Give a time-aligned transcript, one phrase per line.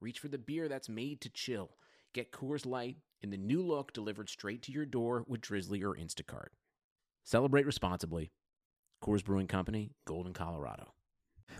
[0.00, 1.70] reach for the beer that's made to chill.
[2.14, 5.94] Get Coors Light in the new look delivered straight to your door with Drizzly or
[5.94, 6.48] Instacart.
[7.24, 8.32] Celebrate responsibly.
[9.02, 10.92] Coors Brewing Company, Golden, Colorado.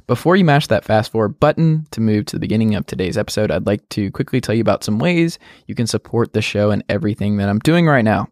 [0.06, 3.50] Before you mash that fast forward button to move to the beginning of today's episode,
[3.50, 6.84] I'd like to quickly tell you about some ways you can support the show and
[6.88, 8.28] everything that I'm doing right now.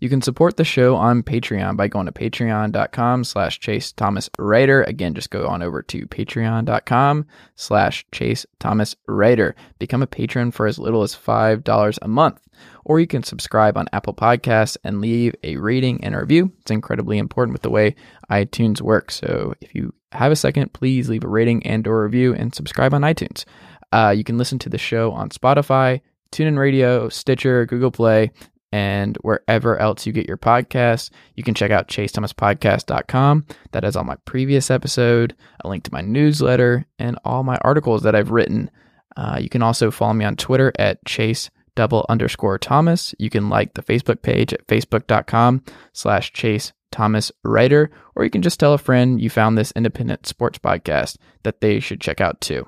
[0.00, 4.82] You can support the show on Patreon by going to patreon.com slash Chase Thomas Writer.
[4.82, 7.26] Again, just go on over to patreon.com
[7.56, 9.54] slash Chase Thomas Writer.
[9.78, 12.40] Become a patron for as little as $5 a month.
[12.84, 16.52] Or you can subscribe on Apple Podcasts and leave a rating and a review.
[16.60, 17.94] It's incredibly important with the way
[18.30, 19.16] iTunes works.
[19.16, 22.94] So if you have a second, please leave a rating and or review and subscribe
[22.94, 23.44] on iTunes.
[23.92, 26.00] Uh, you can listen to the show on Spotify,
[26.32, 28.30] TuneIn Radio, Stitcher, Google Play,
[28.72, 31.10] and wherever else you get your podcasts.
[31.36, 33.46] You can check out chasethomaspodcast.com.
[33.72, 38.02] That has all my previous episode, a link to my newsletter, and all my articles
[38.02, 38.70] that I've written.
[39.16, 43.14] Uh, you can also follow me on Twitter at chase double underscore Thomas.
[43.18, 45.62] You can like the Facebook page at facebook.com
[45.92, 50.26] slash chase Thomas Writer, or you can just tell a friend you found this independent
[50.26, 52.66] sports podcast that they should check out too.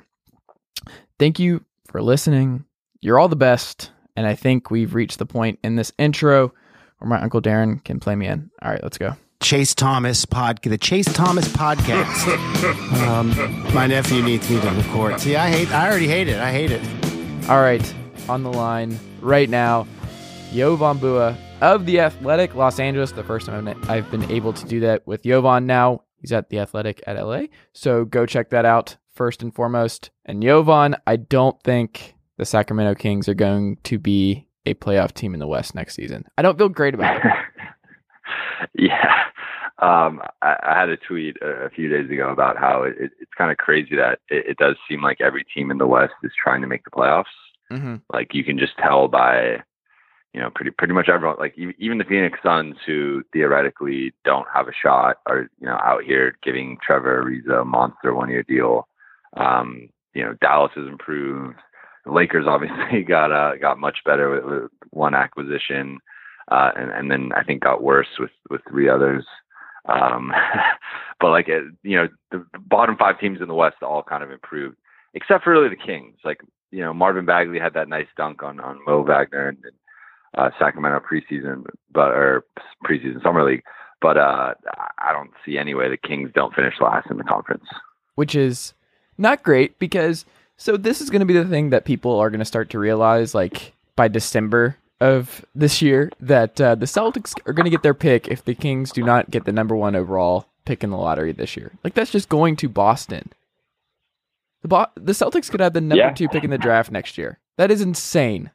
[1.19, 2.65] Thank you for listening.
[3.01, 3.91] You're all the best.
[4.17, 6.53] And I think we've reached the point in this intro
[6.99, 8.51] where my Uncle Darren can play me in.
[8.63, 9.17] All right, let's go.
[9.41, 13.03] Chase Thomas pod, the Chase Thomas podcast.
[13.07, 15.21] um, my nephew needs me to record.
[15.21, 15.71] See, I hate.
[15.71, 16.41] I already hate it.
[16.41, 16.81] I hate it.
[17.51, 17.95] All right,
[18.29, 19.87] on the line right now,
[20.53, 23.13] Jovan Buha of the Athletic Los Angeles.
[23.13, 25.67] The first time I've been able to do that with Jovan.
[25.67, 27.43] Now he's at the Athletic at LA,
[27.75, 30.11] so go check that out first and foremost.
[30.25, 35.35] And Jovan, I don't think the Sacramento Kings are going to be a playoff team
[35.35, 36.25] in the West next season.
[36.39, 37.33] I don't feel great about it.
[38.75, 39.25] yeah.
[39.79, 43.11] Um, I, I, had a tweet a, a, few days ago about how it, it,
[43.21, 46.15] it's kind of crazy that it, it, does seem like every team in the West
[46.23, 47.25] is trying to make the playoffs.
[47.73, 47.97] Mm-hmm.
[48.13, 49.57] Like you can just tell by,
[50.33, 51.37] you know, pretty pretty much everyone.
[51.39, 56.05] Like even the Phoenix Suns, who theoretically don't have a shot, are you know out
[56.05, 58.87] here giving Trevor Ariza a monster one year deal.
[59.37, 61.59] Um, you know, Dallas has improved
[62.05, 65.99] the Lakers obviously got uh, got much better with, with one acquisition,
[66.51, 69.25] uh, and, and then I think got worse with with three others.
[69.89, 70.33] Um,
[71.21, 74.31] but like it, you know, the bottom five teams in the West all kind of
[74.31, 74.77] improved,
[75.15, 76.17] except for really the Kings.
[76.25, 79.75] Like you know, Marvin Bagley had that nice dunk on on Mo Wagner and, and
[80.37, 82.45] uh, Sacramento preseason, but or
[82.85, 83.63] preseason summer league.
[84.01, 84.55] But uh,
[84.99, 87.65] I don't see any way the Kings don't finish last in the conference,
[88.17, 88.75] which is
[89.17, 90.27] not great because
[90.57, 92.79] so this is going to be the thing that people are going to start to
[92.79, 97.83] realize, like by December of this year, that uh, the Celtics are going to get
[97.83, 100.97] their pick if the Kings do not get the number one overall pick in the
[100.97, 101.73] lottery this year.
[101.83, 103.33] Like that's just going to Boston.
[104.63, 106.13] The Bo- the Celtics could have the number yeah.
[106.13, 107.39] two pick in the draft next year.
[107.59, 108.51] That is insane.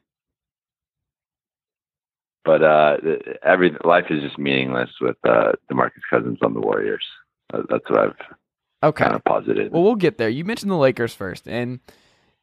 [2.44, 2.96] But uh,
[3.44, 7.04] every life is just meaningless with uh, Demarcus Cousins on the Warriors.
[7.52, 8.36] That's what I've
[8.82, 9.04] Okay.
[9.04, 9.72] Kind of positive.
[9.72, 10.28] Well, we'll get there.
[10.28, 11.80] You mentioned the Lakers first, and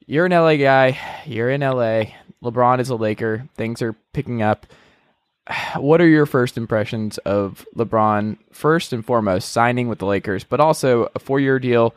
[0.06, 0.98] you're an LA guy.
[1.26, 2.04] You're in LA.
[2.44, 3.48] LeBron is a Laker.
[3.56, 4.66] Things are picking up.
[5.78, 10.60] What are your first impressions of LeBron, first and foremost, signing with the Lakers, but
[10.60, 11.96] also a four year deal,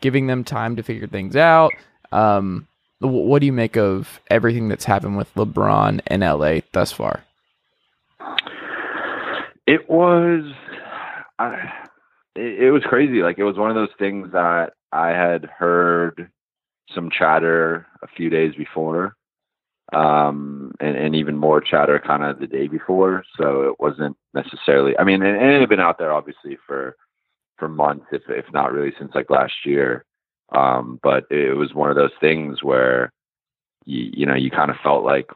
[0.00, 1.72] giving them time to figure things out?
[2.12, 2.68] Um,
[3.00, 7.24] what do you make of everything that's happened with LeBron in LA thus far?
[9.66, 10.44] It was.
[12.34, 13.22] It, it was crazy.
[13.22, 16.30] Like it was one of those things that I had heard
[16.94, 19.16] some chatter a few days before,
[19.92, 23.24] um, and, and even more chatter kind of the day before.
[23.36, 24.98] So it wasn't necessarily.
[24.98, 26.96] I mean, and, and it had been out there obviously for
[27.58, 30.04] for months, if if not really since like last year.
[30.54, 33.10] Um, but it was one of those things where
[33.86, 35.30] you, you know you kind of felt like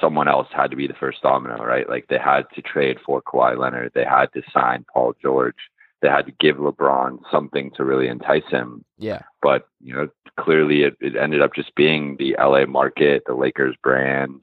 [0.00, 1.88] someone else had to be the first domino, right?
[1.88, 5.56] Like they had to trade for Kawhi Leonard, they had to sign Paul George,
[6.02, 8.84] they had to give LeBron something to really entice him.
[8.98, 9.22] Yeah.
[9.42, 10.08] But, you know,
[10.38, 14.42] clearly it, it ended up just being the LA market, the Lakers brand,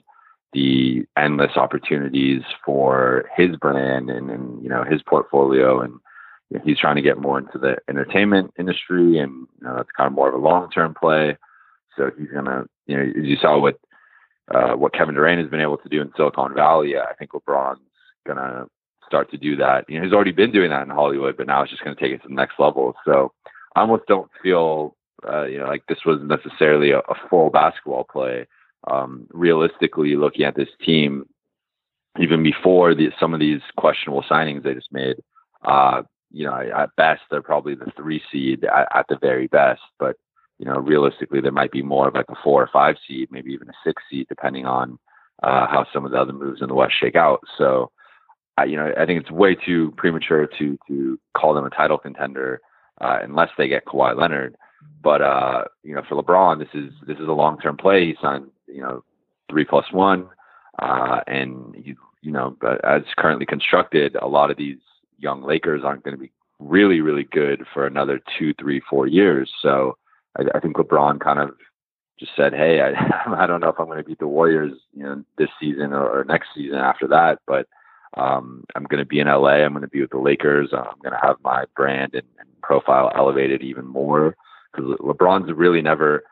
[0.54, 5.82] the endless opportunities for his brand and, and you know, his portfolio.
[5.82, 5.94] And
[6.50, 9.90] you know, he's trying to get more into the entertainment industry and, you know, that's
[9.96, 11.38] kind of more of a long term play.
[11.98, 13.76] So he's gonna, you know, as you saw with
[14.54, 17.80] uh, what Kevin Durant has been able to do in Silicon Valley, I think LeBron's
[18.26, 18.66] gonna
[19.14, 19.86] start to do that.
[19.88, 22.12] You know, he's already been doing that in Hollywood, but now it's just gonna take
[22.12, 22.96] it to the next level.
[23.06, 23.32] So
[23.76, 24.96] I almost don't feel,
[25.28, 28.48] uh, you know, like this was necessarily a, a full basketball play.
[28.90, 31.26] Um, realistically, looking at this team,
[32.20, 35.18] even before the, some of these questionable signings they just made,
[35.64, 36.02] uh,
[36.32, 39.82] you know, at best they're probably the three seed at, at, the very best.
[40.00, 40.18] But
[40.58, 43.52] you know, realistically, there might be more of like a four or five seed, maybe
[43.52, 44.98] even a six seed, depending on
[45.44, 47.42] uh, how some of the other moves in the West shake out.
[47.60, 47.92] So,
[48.58, 51.98] I, you know, I think it's way too premature to to call them a title
[51.98, 52.62] contender
[53.02, 54.56] uh, unless they get Kawhi Leonard.
[55.02, 58.06] But uh, you know, for LeBron, this is this is a long term play.
[58.06, 59.04] He signed, you know,
[59.50, 60.28] three plus one.
[60.80, 64.78] Uh, and you, you know, but as currently constructed, a lot of these
[65.20, 69.52] young Lakers aren't going to be really, really good for another two, three, four years.
[69.62, 69.98] So
[70.38, 71.52] I, I think LeBron kind of
[72.20, 75.04] just said, "Hey, I, I don't know if I'm going to beat the Warriors, you
[75.04, 77.68] know, this season or, or next season after that, but
[78.18, 79.64] um, I'm going to be in LA.
[79.64, 80.70] I'm going to be with the Lakers.
[80.72, 84.36] I'm going to have my brand and, and profile elevated even more
[84.72, 86.24] because LeBron's really never."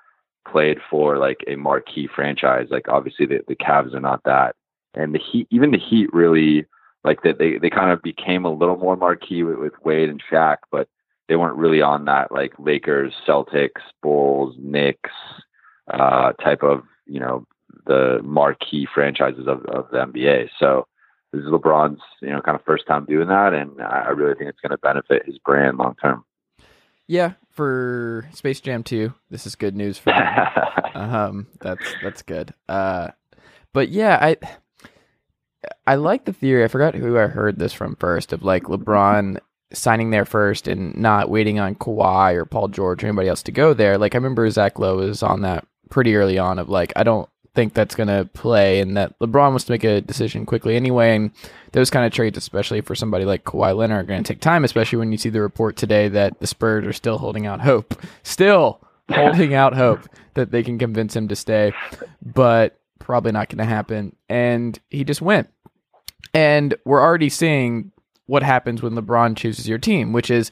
[0.49, 2.67] played for like a marquee franchise.
[2.69, 4.55] Like obviously the, the Cavs are not that.
[4.93, 6.65] And the Heat, even the Heat really
[7.03, 10.21] like that they, they kind of became a little more marquee with, with Wade and
[10.31, 10.87] Shaq, but
[11.27, 15.11] they weren't really on that like Lakers, Celtics, Bulls, Knicks
[15.91, 17.45] uh, type of, you know,
[17.85, 20.49] the marquee franchises of, of the NBA.
[20.59, 20.87] So
[21.31, 23.53] this is LeBron's, you know, kind of first time doing that.
[23.53, 26.25] And I really think it's going to benefit his brand long term.
[27.07, 30.13] Yeah, for Space Jam 2, this is good news for
[30.93, 32.53] um, that's that's good.
[32.69, 33.09] Uh,
[33.73, 34.37] but yeah, I
[35.85, 36.63] I like the theory.
[36.63, 39.39] I forgot who I heard this from first of like LeBron
[39.73, 43.51] signing there first and not waiting on Kawhi or Paul George or anybody else to
[43.51, 43.97] go there.
[43.97, 47.29] Like I remember Zach Lowe was on that pretty early on of like I don't
[47.53, 51.15] think that's going to play and that LeBron wants to make a decision quickly anyway.
[51.15, 51.31] And
[51.73, 54.63] those kind of trades, especially for somebody like Kawhi Leonard, are going to take time,
[54.63, 58.01] especially when you see the report today that the Spurs are still holding out hope,
[58.23, 61.73] still holding out hope that they can convince him to stay,
[62.21, 64.15] but probably not going to happen.
[64.29, 65.49] And he just went.
[66.33, 67.91] And we're already seeing
[68.27, 70.51] what happens when LeBron chooses your team, which is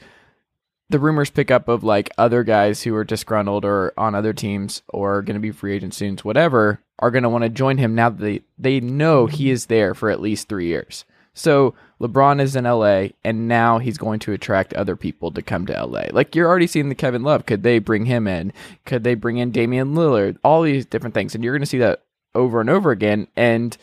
[0.90, 4.82] the rumors pick up of like other guys who are disgruntled or on other teams
[4.90, 7.96] or going to be free agent soon, whatever, are going to want to join him
[7.96, 11.06] now that they, they know he is there for at least three years.
[11.34, 15.66] So LeBron is in LA, and now he's going to attract other people to come
[15.66, 16.08] to LA.
[16.12, 17.46] Like you're already seeing the Kevin Love.
[17.46, 18.52] Could they bring him in?
[18.86, 20.38] Could they bring in Damian Lillard?
[20.44, 22.04] All these different things, and you're going to see that
[22.36, 23.28] over and over again.
[23.38, 23.78] And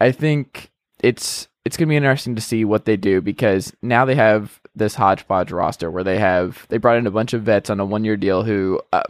[0.00, 0.70] I think
[1.00, 4.60] it's it's going to be interesting to see what they do because now they have
[4.74, 7.84] this hodgepodge roster where they have they brought in a bunch of vets on a
[7.84, 8.80] one year deal who.
[8.92, 9.02] Uh,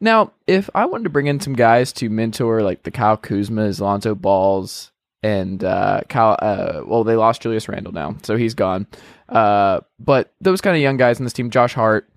[0.00, 3.80] now, if I wanted to bring in some guys to mentor like the Kyle Kuzma's,
[3.80, 8.86] Lonzo Balls, and uh, Kyle, uh, well, they lost Julius Randle now, so he's gone.
[9.28, 12.08] Uh, but those kind of young guys in this team, Josh Hart,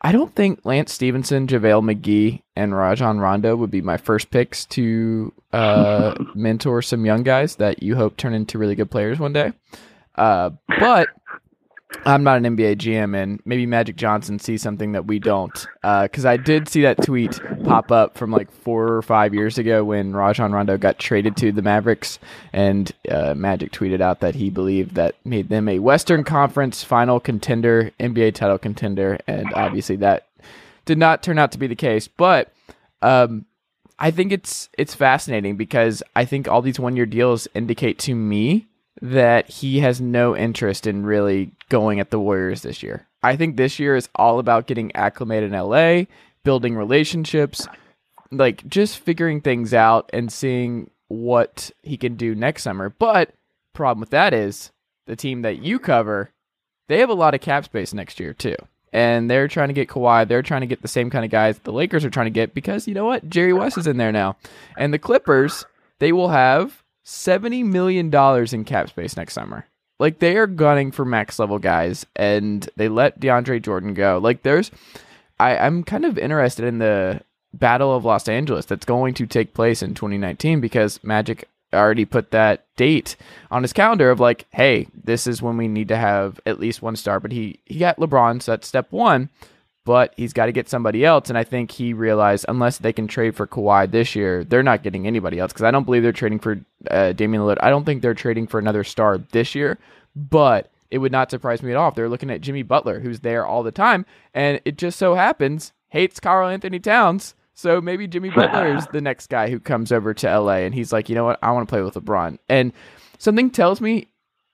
[0.00, 4.64] I don't think Lance Stephenson, JaVale McGee, and Rajon Rondo would be my first picks
[4.66, 9.32] to uh, mentor some young guys that you hope turn into really good players one
[9.32, 9.52] day.
[10.16, 10.50] Uh,
[10.80, 11.08] but
[12.04, 15.66] I'm not an NBA GM, and maybe Magic Johnson sees something that we don't.
[15.82, 19.58] Because uh, I did see that tweet pop up from like four or five years
[19.58, 22.18] ago when Rajon Rondo got traded to the Mavericks,
[22.52, 27.20] and uh, Magic tweeted out that he believed that made them a Western Conference final
[27.20, 30.28] contender, NBA title contender, and obviously that
[30.84, 32.08] did not turn out to be the case.
[32.08, 32.52] But
[33.00, 33.46] um,
[33.98, 38.14] I think it's it's fascinating because I think all these one year deals indicate to
[38.14, 38.66] me
[39.02, 43.08] that he has no interest in really going at the Warriors this year.
[43.22, 46.04] I think this year is all about getting acclimated in LA,
[46.44, 47.66] building relationships,
[48.30, 52.90] like just figuring things out and seeing what he can do next summer.
[52.90, 53.34] But
[53.74, 54.70] problem with that is
[55.06, 56.30] the team that you cover,
[56.88, 58.56] they have a lot of cap space next year too.
[58.92, 60.28] And they're trying to get Kawhi.
[60.28, 62.54] They're trying to get the same kind of guys the Lakers are trying to get
[62.54, 63.28] because you know what?
[63.28, 64.36] Jerry West is in there now.
[64.76, 65.64] And the Clippers,
[65.98, 68.14] they will have $70 million
[68.52, 69.66] in cap space next summer.
[69.98, 74.18] Like they are gunning for max level guys and they let DeAndre Jordan go.
[74.22, 74.70] Like there's
[75.38, 77.22] I, I'm kind of interested in the
[77.54, 82.30] Battle of Los Angeles that's going to take place in 2019 because Magic already put
[82.30, 83.16] that date
[83.50, 86.82] on his calendar of like, hey, this is when we need to have at least
[86.82, 87.20] one star.
[87.20, 89.30] But he he got LeBron, so that's step one
[89.84, 91.28] but he's got to get somebody else.
[91.28, 94.82] And I think he realized unless they can trade for Kawhi this year, they're not
[94.82, 96.60] getting anybody else because I don't believe they're trading for
[96.90, 97.58] uh, Damian Lillard.
[97.60, 99.78] I don't think they're trading for another star this year,
[100.14, 103.20] but it would not surprise me at all if they're looking at Jimmy Butler, who's
[103.20, 107.34] there all the time, and it just so happens hates Karl-Anthony Towns.
[107.54, 110.92] So maybe Jimmy Butler is the next guy who comes over to LA and he's
[110.92, 112.38] like, you know what, I want to play with LeBron.
[112.48, 112.72] And
[113.18, 114.08] something tells me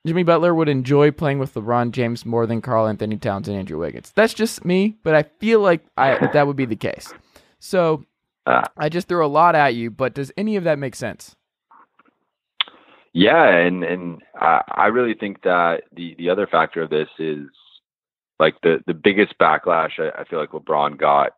[0.09, 4.11] Jimmy Butler would enjoy playing with LeBron James more than Karl-Anthony Towns and Andrew Wiggins.
[4.15, 7.13] That's just me, but I feel like I, that would be the case.
[7.59, 8.03] So
[8.47, 11.35] uh, I just threw a lot at you, but does any of that make sense?
[13.13, 17.45] Yeah, and and I, I really think that the the other factor of this is
[18.39, 21.33] like the the biggest backlash I, I feel like LeBron got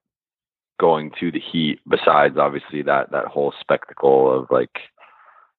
[0.79, 4.79] going to the Heat, besides obviously that that whole spectacle of like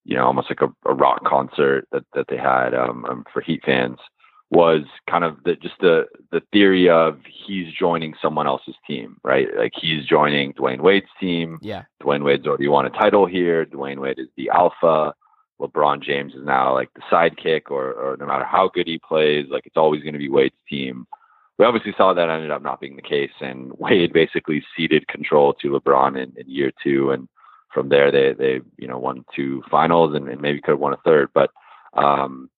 [0.04, 3.40] you know almost like a, a rock concert that that they had um, um, for
[3.40, 3.98] Heat fans
[4.52, 9.48] was kind of the just the the theory of he's joining someone else's team, right?
[9.56, 11.58] Like he's joining Dwyane Wade's team.
[11.62, 11.84] Yeah.
[12.02, 13.64] Dwyane Wade's already won a title here.
[13.64, 15.14] Dwyane Wade is the alpha.
[15.58, 19.46] LeBron James is now like the sidekick, or or no matter how good he plays,
[19.48, 21.06] like it's always going to be Wade's team.
[21.58, 25.54] We obviously saw that ended up not being the case, and Wade basically ceded control
[25.54, 27.26] to LeBron in, in year two, and
[27.72, 30.92] from there they they you know won two finals and, and maybe could have won
[30.92, 31.50] a third, but
[31.94, 32.48] um,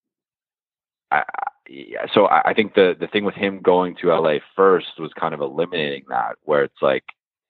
[1.11, 1.23] I,
[1.69, 5.13] yeah, so I, I think the the thing with him going to LA first was
[5.19, 7.05] kind of eliminating that, where it's like,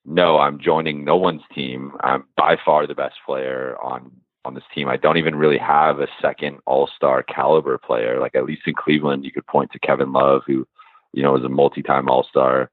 [0.04, 1.92] no, I'm joining no one's team.
[2.00, 4.10] I'm by far the best player on
[4.44, 4.88] on this team.
[4.88, 8.20] I don't even really have a second All Star caliber player.
[8.20, 10.66] Like at least in Cleveland, you could point to Kevin Love, who
[11.12, 12.70] you know was a multi time All Star,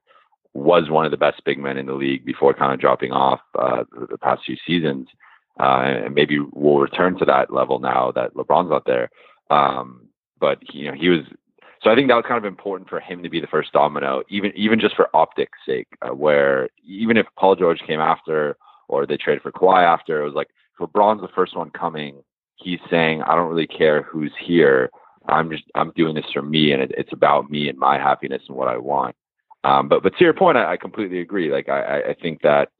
[0.54, 3.40] was one of the best big men in the league before kind of dropping off
[3.58, 5.08] uh, the past few seasons.
[5.60, 9.10] Uh, and maybe we'll return to that level now that LeBron's not there.
[9.50, 10.08] Um,
[10.40, 11.20] but you know he was.
[11.82, 14.22] So I think that was kind of important for him to be the first domino,
[14.28, 15.88] even even just for optics' sake.
[16.00, 18.56] Uh, where even if Paul George came after,
[18.88, 20.48] or they traded for Kawhi after, it was like
[20.80, 22.22] LeBron's the first one coming.
[22.56, 24.90] He's saying, I don't really care who's here.
[25.28, 28.42] I'm just I'm doing this for me, and it, it's about me and my happiness
[28.48, 29.14] and what I want.
[29.64, 31.52] Um, but but to your point, I, I completely agree.
[31.52, 32.70] Like I, I think that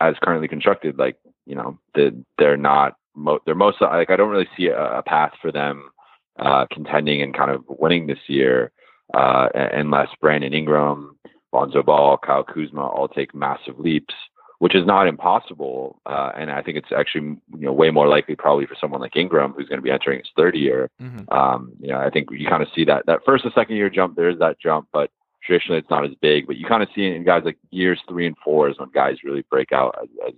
[0.00, 4.30] as currently constructed, like you know, the, they're not mo- they're most like I don't
[4.30, 5.90] really see a, a path for them
[6.38, 8.72] uh, contending and kind of winning this year
[9.14, 11.16] uh, unless Brandon Ingram,
[11.52, 14.14] Lonzo Ball, Kyle Kuzma all take massive leaps
[14.62, 16.00] which is not impossible.
[16.06, 19.16] Uh, and I think it's actually you know way more likely probably for someone like
[19.16, 20.88] Ingram who's going to be entering his third year.
[21.02, 21.36] Mm-hmm.
[21.36, 23.90] Um, you know, I think you kind of see that that first and second year
[23.90, 24.14] jump.
[24.14, 25.10] There is that jump, but
[25.44, 26.46] traditionally it's not as big.
[26.46, 28.90] But you kind of see it in guys like years three and four is when
[28.90, 30.34] guys really break out as, as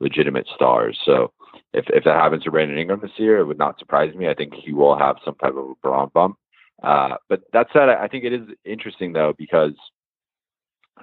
[0.00, 0.98] legitimate stars.
[1.04, 1.32] So
[1.72, 4.28] if if that happens to Brandon Ingram this year, it would not surprise me.
[4.28, 6.36] I think he will have some type of a Bron bump.
[6.82, 9.74] Uh, but that said, I think it is interesting though because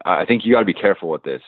[0.05, 1.41] I think you got to be careful with this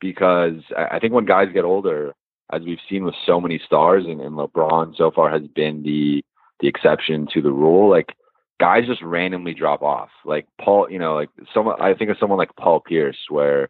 [0.00, 2.14] because I think when guys get older,
[2.52, 6.22] as we've seen with so many stars, and, and LeBron so far has been the
[6.60, 7.88] the exception to the rule.
[7.88, 8.14] Like
[8.60, 10.10] guys just randomly drop off.
[10.24, 13.68] Like Paul, you know, like someone I think of someone like Paul Pierce, where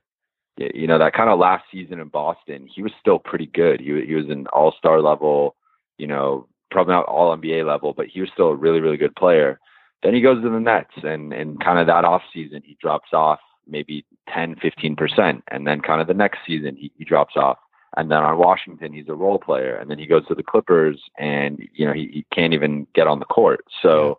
[0.58, 3.80] you know that kind of last season in Boston, he was still pretty good.
[3.80, 5.56] He he was an All Star level,
[5.96, 9.16] you know, probably not All NBA level, but he was still a really really good
[9.16, 9.58] player.
[10.02, 13.12] Then he goes to the Nets, and and kind of that off season he drops
[13.12, 13.38] off
[13.70, 15.42] maybe 10, 15%.
[15.48, 17.58] And then kind of the next season, he, he drops off.
[17.96, 19.76] And then on Washington, he's a role player.
[19.76, 23.06] And then he goes to the Clippers and, you know, he, he can't even get
[23.06, 23.64] on the court.
[23.82, 24.18] So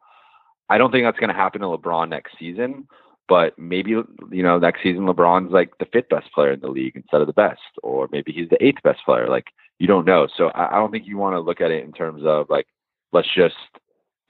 [0.71, 2.87] I don't think that's going to happen to LeBron next season.
[3.27, 6.95] But maybe, you know, next season, LeBron's like the fifth best player in the league
[6.95, 7.61] instead of the best.
[7.81, 9.29] Or maybe he's the eighth best player.
[9.29, 9.47] Like,
[9.79, 10.27] you don't know.
[10.35, 12.67] So I, I don't think you want to look at it in terms of like,
[13.13, 13.55] let's just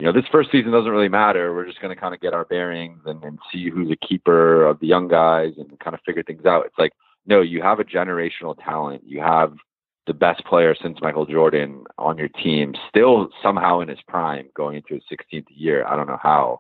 [0.01, 1.53] you know, this first season doesn't really matter.
[1.53, 4.65] We're just going to kind of get our bearings and, and see who's a keeper
[4.65, 6.65] of the young guys and kind of figure things out.
[6.65, 6.91] It's like,
[7.27, 9.03] no, you have a generational talent.
[9.05, 9.53] You have
[10.07, 14.77] the best player since Michael Jordan on your team, still somehow in his prime, going
[14.77, 15.85] into his 16th year.
[15.85, 16.59] I don't know how.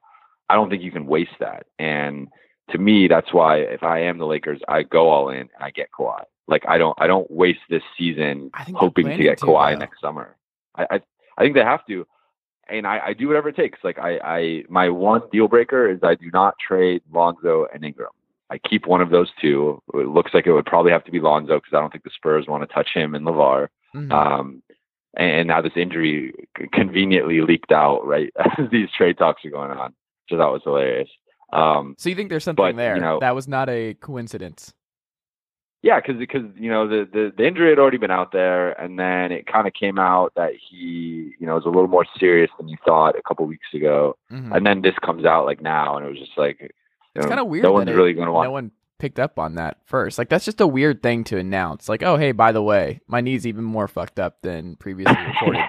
[0.49, 1.65] I don't think you can waste that.
[1.79, 2.27] And
[2.71, 5.71] to me, that's why if I am the Lakers, I go all in and I
[5.71, 6.23] get Kawhi.
[6.47, 10.35] Like I don't, I don't waste this season hoping to get Kawhi next summer.
[10.75, 11.01] I, I,
[11.37, 12.05] I think they have to
[12.71, 13.79] and I, I do whatever it takes.
[13.83, 18.11] Like I, I, my one deal breaker is I do not trade Lonzo and Ingram.
[18.51, 19.81] I keep one of those two.
[19.93, 22.11] It looks like it would probably have to be Lonzo because I don't think the
[22.13, 23.69] Spurs want to touch him and LaVar.
[23.95, 24.11] Mm-hmm.
[24.11, 24.61] Um,
[25.17, 26.33] and now this injury
[26.73, 29.93] conveniently leaked out right as these trade talks are going on,
[30.29, 31.09] which I thought was hilarious.
[31.53, 32.95] Um, so you think there's something but, there?
[32.95, 34.73] You know, that was not a coincidence.
[35.81, 38.99] Yeah, because because you know the, the the injury had already been out there, and
[38.99, 42.51] then it kind of came out that he you know was a little more serious
[42.59, 44.53] than you thought a couple weeks ago, mm-hmm.
[44.53, 46.71] and then this comes out like now, and it was just like
[47.15, 47.63] it's kind of weird.
[47.63, 48.47] No one's it, really going to want.
[48.47, 50.17] No one picked up on that first.
[50.17, 51.89] Like that's just a weird thing to announce.
[51.89, 55.63] Like, oh hey, by the way, my knee's even more fucked up than previously reported.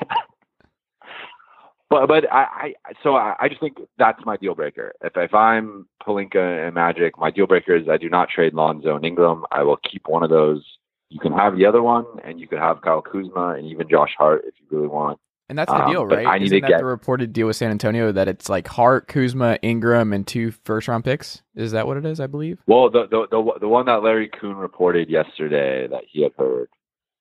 [1.90, 4.92] But but I, I so I, I just think that's my deal breaker.
[5.02, 8.96] If if I'm Pelinka and Magic, my deal breaker is I do not trade Lonzo
[8.96, 9.44] and Ingram.
[9.50, 10.64] I will keep one of those
[11.12, 14.14] you can have the other one, and you could have Kyle Kuzma and even Josh
[14.16, 15.20] Hart if you really want.
[15.48, 16.26] And that's the Um, deal, right?
[16.26, 18.66] I need Isn't to that get- the reported deal with San Antonio that it's like
[18.68, 21.42] Hart, Kuzma, Ingram, and two first round picks?
[21.54, 22.20] Is that what it is?
[22.20, 22.58] I believe.
[22.66, 26.68] Well, the the the, the one that Larry Kuhn reported yesterday that he had heard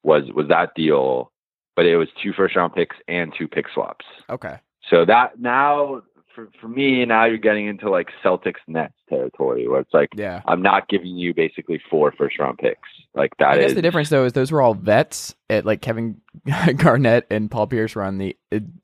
[0.03, 1.31] was was that deal,
[1.75, 4.05] but it was two first round picks and two pick swaps.
[4.29, 4.57] Okay.
[4.89, 6.01] So that now
[6.35, 10.41] for for me now you're getting into like Celtics Nets territory where it's like Yeah.
[10.45, 12.87] I'm not giving you basically four first round picks.
[13.13, 15.35] Like that I guess is- the difference though is those were all vets.
[15.49, 16.21] At like Kevin
[16.77, 18.37] Garnett and Paul Pierce were on the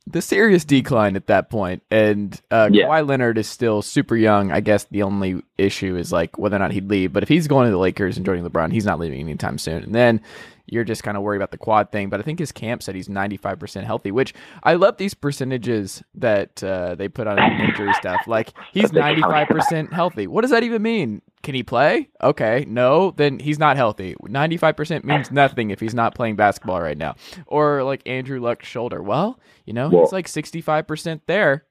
[0.06, 2.88] the serious decline at that point, and uh, Yeah.
[2.88, 4.52] Kawhi Leonard is still super young.
[4.52, 7.14] I guess the only issue is like whether or not he'd leave.
[7.14, 9.82] But if he's going to the Lakers and joining LeBron, he's not leaving anytime soon.
[9.84, 10.20] And then
[10.68, 12.10] you're just kind of worried about the quad thing.
[12.10, 14.34] But I think his camp said he's 95% healthy, which
[14.64, 18.22] I love these percentages that uh, they put on injury stuff.
[18.28, 19.50] Like he's That they count.
[19.50, 20.28] 95% healthy.
[20.28, 21.22] What does that even mean?
[21.44, 22.10] Can he play?
[22.22, 24.16] Okay, no, then he's not healthy.
[24.24, 27.16] 95% means nothing if he's not playing basketball right now.
[27.46, 29.02] Or like Andrew Luck's shoulder.
[29.02, 31.64] Well, you know, he's like 65% there.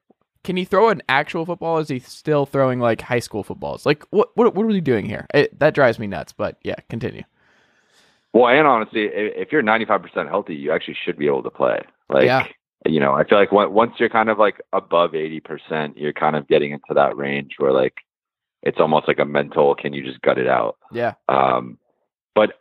[0.43, 1.77] Can he throw an actual football?
[1.79, 3.85] Is he still throwing like high school footballs?
[3.85, 5.27] Like what what what are we doing here?
[5.33, 6.31] It, that drives me nuts.
[6.31, 7.23] But yeah, continue.
[8.37, 11.79] Well, and honestly, if you're 95% healthy, you actually should be able to play.
[12.09, 12.45] Like, Yeah.
[12.85, 16.47] you know, I feel like once you're kind of like above 80%, you're kind of
[16.47, 17.95] getting into that range where like
[18.63, 20.77] it's almost like a mental, can you just gut it out?
[20.91, 21.13] Yeah.
[21.29, 21.77] Um,
[22.35, 22.53] but,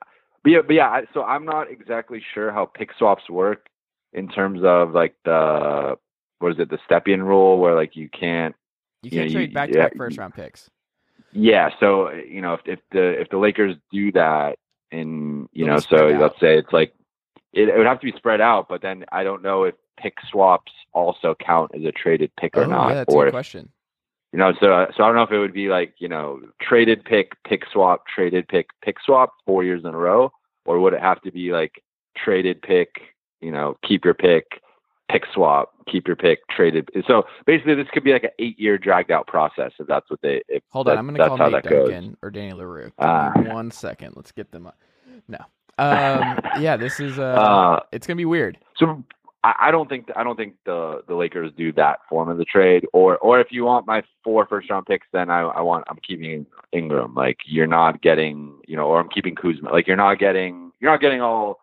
[0.42, 3.66] but yeah, but yeah, so I'm not exactly sure how pick swaps work
[4.12, 5.96] in terms of like the,
[6.38, 8.54] what is it, the Stepien rule where like you can't,
[9.02, 9.98] You can't you- trade back to back yeah.
[9.98, 10.70] first round picks.
[11.32, 11.70] yeah.
[11.80, 14.58] So, you know, if, if the, if the Lakers do that
[14.90, 16.20] in, you It'll know, so out.
[16.20, 16.94] let's say it's like,
[17.52, 20.14] it, it would have to be spread out, but then I don't know if pick
[20.30, 23.28] swaps also count as a traded pick or oh, not, yeah, that's a or good
[23.28, 23.68] if, question.
[24.32, 27.04] you know, so so I don't know if it would be like you know traded
[27.04, 30.30] pick, pick swap, traded pick, pick swap four years in a row,
[30.64, 31.82] or would it have to be like
[32.16, 32.88] traded pick,
[33.40, 34.60] you know, keep your pick,
[35.10, 36.88] pick swap, keep your pick, traded.
[37.06, 40.20] So basically, this could be like an eight year dragged out process if that's what
[40.22, 40.42] they.
[40.48, 41.90] If Hold that- on, I'm going to call Nate that goes.
[41.90, 42.92] Duncan or Danny Leroux.
[43.00, 44.14] Me one second.
[44.16, 44.78] Let's get them up.
[45.28, 45.38] No.
[45.78, 48.58] Um, yeah, this is uh, Uh, it's gonna be weird.
[48.76, 49.04] So
[49.44, 52.44] I, I don't think I don't think the the Lakers do that form of the
[52.44, 52.86] trade.
[52.92, 55.98] Or or if you want my four first round picks, then I, I want I'm
[56.06, 57.14] keeping Ingram.
[57.14, 59.70] Like you're not getting you know, or I'm keeping Kuzma.
[59.70, 61.60] Like you're not getting you're not getting all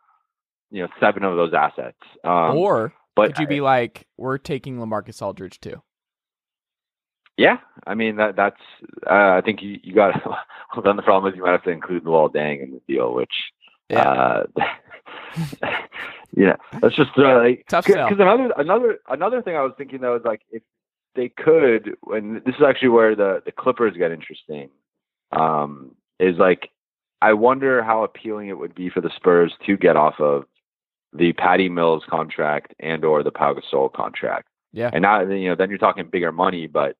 [0.69, 1.97] you know seven of those assets.
[2.23, 5.82] Um, or but could you be like, we're taking Lamarcus Aldridge too?
[7.38, 8.60] yeah, I mean that that's
[9.10, 10.13] uh, I think you you got.
[10.26, 13.13] well, then the problem is you might have to include Luol Deng in the deal,
[13.13, 13.34] which.
[13.93, 14.43] Uh,
[16.36, 17.86] yeah, that's just uh, like, Tough.
[17.86, 20.63] Because another another another thing I was thinking though is like if
[21.15, 24.69] they could, and this is actually where the the Clippers get interesting,
[25.32, 26.69] um, is like
[27.21, 30.45] I wonder how appealing it would be for the Spurs to get off of
[31.13, 34.47] the Patty Mills contract and or the Pau Gasol contract.
[34.71, 34.89] Yeah.
[34.91, 36.95] and now you know then you're talking bigger money, but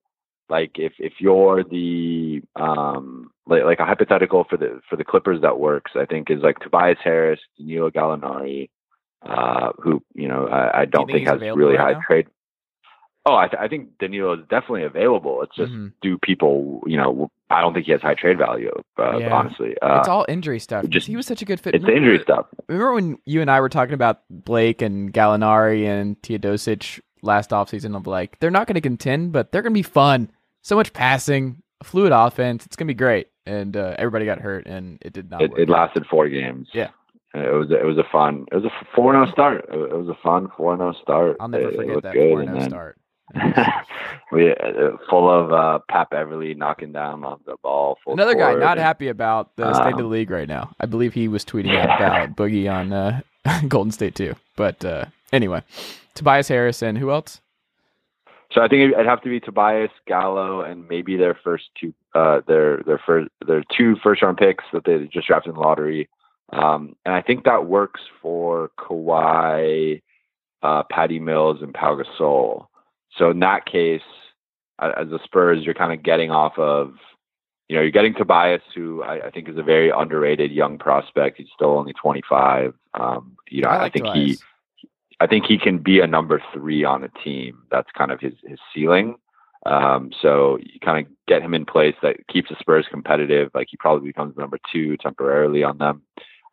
[0.49, 5.41] like if if you're the um like, like a hypothetical for the for the Clippers
[5.41, 8.69] that works, I think is like Tobias Harris, Danilo Gallinari,
[9.23, 12.02] uh, who you know I, I don't think think, has really right high now?
[12.06, 12.28] trade.
[13.25, 15.41] Oh, I, th- I think Danilo is definitely available.
[15.43, 15.93] It's just Mhm.
[16.01, 18.71] do people you know I don't think he has high trade value.
[18.97, 19.33] Uh, Yeah.
[19.33, 20.88] Honestly, uh, it's all injury stuff.
[20.89, 21.75] just- he was such a good fit.
[21.75, 22.47] it's the injury stuff.
[22.67, 27.95] Remember when you and I were talking about Blake and Gallinari and Teodosic last offseason
[27.95, 30.29] of like, they're not going to contend, but they're going to be fun.
[30.63, 32.65] So much passing, fluid offense.
[32.65, 33.27] It's going to be great.
[33.45, 35.59] And uh, everybody got hurt, and it did not It, work.
[35.59, 36.69] it lasted four games.
[36.73, 36.89] Yeah.
[37.36, 39.65] It was it was a fun it was a four zero start.
[39.71, 41.38] It was a fun four zero start.
[41.39, 42.97] I'll never forget that good, 4 and 0 then- start.
[44.31, 47.97] We uh, full of uh, Pat Beverley knocking down on the ball.
[48.03, 50.73] Full Another guy not happy about the state of the Um, league right now.
[50.79, 53.21] I believe he was tweeting out about Boogie on uh,
[53.67, 54.35] Golden State too.
[54.55, 55.61] But uh, anyway,
[56.15, 57.41] Tobias Harris and who else?
[58.51, 62.41] So I think it'd have to be Tobias Gallo and maybe their first two, uh,
[62.47, 66.07] their their first their two first round picks that they just drafted in the lottery.
[66.51, 70.01] Um, and I think that works for Kawhi,
[70.61, 72.67] uh, Patty Mills, and Pau Gasol.
[73.17, 74.02] So in that case,
[74.80, 76.95] as the Spurs, you're kind of getting off of,
[77.69, 81.38] you know, you're getting Tobias, who I, I think is a very underrated young prospect.
[81.38, 82.73] He's still only 25.
[82.93, 84.38] Um, you know, I, like think he.
[85.19, 87.60] I think he can be a number three on a team.
[87.71, 89.15] That's kind of his his ceiling.
[89.65, 93.49] Um, so you kind of get him in place that keeps the Spurs competitive.
[93.54, 96.02] Like he probably becomes number two temporarily on them.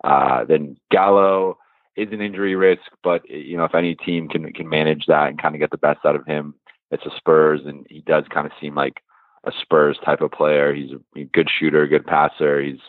[0.05, 1.59] Uh, then Gallo
[2.01, 5.41] is an injury risk, but you know if any team can can manage that and
[5.41, 6.55] kind of get the best out of him,
[6.91, 9.03] it's the Spurs, and he does kind of seem like
[9.45, 10.75] a Spurs type of player.
[10.75, 12.61] He's a good shooter, good passer.
[12.61, 12.81] He's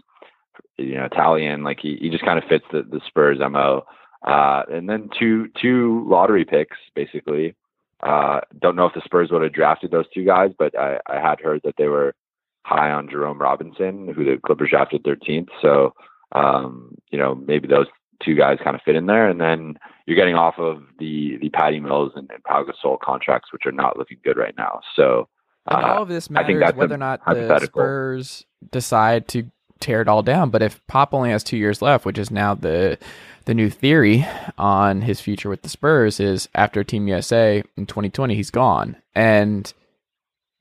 [0.77, 1.63] you know Italian.
[1.63, 3.85] Like he, he just kind of fits the, the Spurs mo.
[4.25, 7.55] Uh, and then two two lottery picks basically.
[8.01, 11.19] Uh, don't know if the Spurs would have drafted those two guys, but I, I
[11.19, 12.15] had heard that they were
[12.63, 15.49] high on Jerome Robinson, who the Clippers drafted 13th.
[15.61, 15.93] So
[16.31, 17.87] um, you know maybe those
[18.23, 21.49] two guys kind of fit in there, and then you're getting off of the the
[21.49, 24.79] Patty Mills and, and Pau Gasol contracts, which are not looking good right now.
[24.95, 25.27] So
[25.67, 30.23] uh, all of this matters whether or not the Spurs decide to tear it all
[30.23, 30.49] down.
[30.49, 32.97] But if Pop only has two years left, which is now the
[33.45, 34.25] the new theory
[34.57, 38.95] on his future with the Spurs, is after Team USA in 2020, he's gone.
[39.15, 39.71] And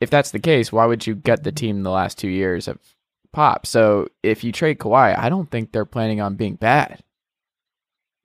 [0.00, 2.78] if that's the case, why would you gut the team the last two years of
[3.32, 3.66] Pop?
[3.66, 7.02] So if you trade Kawhi, I don't think they're planning on being bad.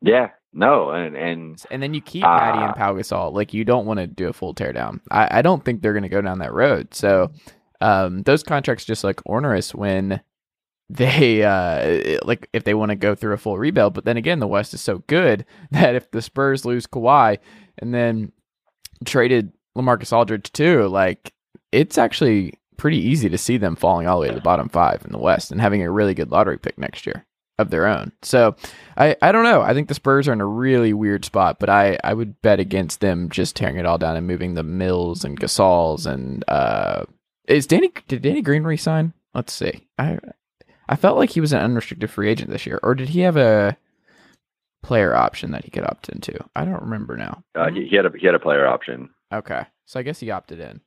[0.05, 3.33] Yeah, no, and and and then you keep uh, Patty and Pau Gasol.
[3.33, 4.99] Like you don't want to do a full teardown.
[5.09, 6.93] I, I don't think they're going to go down that road.
[6.93, 7.31] So
[7.81, 10.21] um, those contracts just like onerous when
[10.87, 13.95] they uh like if they want to go through a full rebuild.
[13.95, 17.39] But then again, the West is so good that if the Spurs lose Kawhi
[17.79, 18.31] and then
[19.05, 21.33] traded LaMarcus Aldridge too, like
[21.71, 25.03] it's actually pretty easy to see them falling all the way to the bottom five
[25.03, 27.25] in the West and having a really good lottery pick next year
[27.57, 28.11] of their own.
[28.21, 28.55] So
[28.97, 29.61] I, I don't know.
[29.61, 32.59] I think the Spurs are in a really weird spot, but I, I would bet
[32.59, 37.05] against them just tearing it all down and moving the Mills and Gasols and uh
[37.47, 39.13] is Danny did Danny Green resign?
[39.33, 39.87] Let's see.
[39.99, 40.17] I
[40.87, 43.37] I felt like he was an unrestricted free agent this year, or did he have
[43.37, 43.77] a
[44.83, 46.37] player option that he could opt into?
[46.55, 47.43] I don't remember now.
[47.55, 49.09] Uh, he, he, had a he had a player option.
[49.33, 50.81] Okay, so I guess he opted in.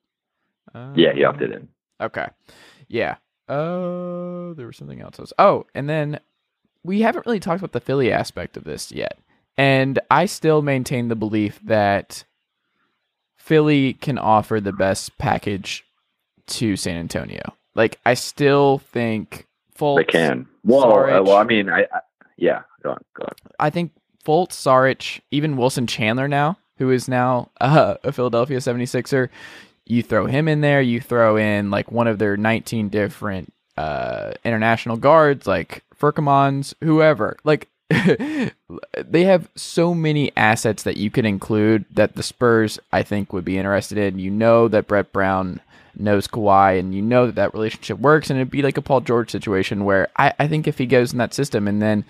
[0.74, 1.68] Uh, yeah, he opted in.
[2.00, 2.26] Okay,
[2.88, 3.16] yeah.
[3.48, 5.32] Oh, uh, there was something else.
[5.38, 6.20] Oh, and then
[6.88, 9.18] we haven't really talked about the Philly aspect of this yet,
[9.58, 12.24] and I still maintain the belief that
[13.36, 15.84] Philly can offer the best package
[16.46, 17.54] to San Antonio.
[17.74, 19.46] Like, I still think
[19.78, 19.98] Fultz.
[19.98, 20.48] They can.
[20.64, 22.00] Well, uh, well, I mean, I, I,
[22.38, 22.62] yeah.
[22.82, 23.34] Go on, go on.
[23.60, 23.92] I think
[24.24, 29.28] Fultz, Saric, even Wilson Chandler now, who is now uh, a Philadelphia 76er,
[29.84, 30.80] you throw him in there.
[30.80, 36.74] You throw in like one of their 19 different uh, international guards, like Furkan Korkmaz,
[36.82, 37.36] whoever.
[37.44, 43.32] Like they have so many assets that you could include that the Spurs, I think,
[43.32, 44.18] would be interested in.
[44.18, 45.60] You know that Brett Brown
[45.96, 49.00] knows Kawhi, and you know that that relationship works, and it'd be like a Paul
[49.00, 52.04] George situation where I, I think if he goes in that system and then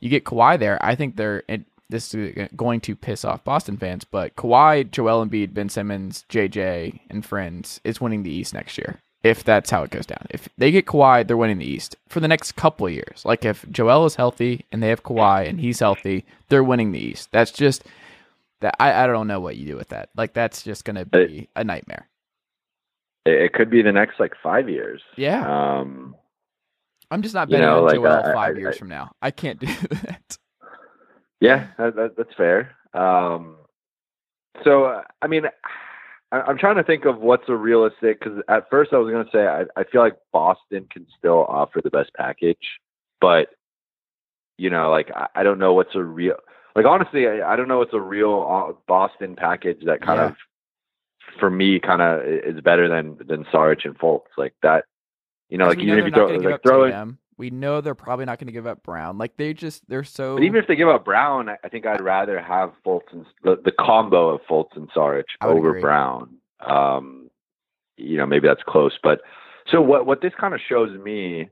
[0.00, 3.76] you get Kawhi there, I think they're it, this is going to piss off Boston
[3.76, 8.76] fans, but Kawhi, Joel Embiid, Ben Simmons, JJ, and friends is winning the East next
[8.78, 8.98] year.
[9.22, 10.26] If that's how it goes down.
[10.30, 13.24] If they get Kawhi, they're winning the East for the next couple of years.
[13.24, 16.98] Like if Joel is healthy and they have Kawhi and he's healthy, they're winning the
[16.98, 17.28] East.
[17.30, 17.84] That's just
[18.60, 20.08] that I, I don't know what you do with that.
[20.16, 22.08] Like that's just gonna be a nightmare.
[23.24, 25.00] It could be the next like five years.
[25.16, 25.78] Yeah.
[25.78, 26.16] Um,
[27.12, 28.88] I'm just not betting you know, on like, Joel uh, five I, years I, from
[28.88, 29.12] now.
[29.22, 30.38] I can't do that.
[31.40, 32.74] Yeah, that, that, that's fair.
[32.94, 33.56] Um,
[34.64, 35.44] so, uh, I mean,
[36.32, 38.18] I, am trying to think of what's a realistic.
[38.18, 41.44] Because at first I was going to say I, I feel like Boston can still
[41.48, 42.80] offer the best package,
[43.20, 43.48] but
[44.58, 46.36] you know, like I, I don't know what's a real.
[46.74, 50.28] Like honestly, I, I don't know what's a real uh, Boston package that kind yeah.
[50.28, 50.36] of
[51.38, 54.84] for me kind of is better than than Saric and Fultz like that.
[55.48, 58.38] You know, like even if you throw like throw in, we know they're probably not
[58.38, 59.18] going to give up Brown.
[59.18, 60.36] Like they just they're so.
[60.36, 63.60] But even if they give up Brown, I think I'd rather have Fultz and the,
[63.64, 65.80] the combo of Fultz and Saric over agree.
[65.80, 66.36] Brown.
[66.64, 67.30] Um,
[67.96, 69.22] you know, maybe that's close, but
[69.72, 70.06] so what?
[70.06, 71.48] What this kind of shows me,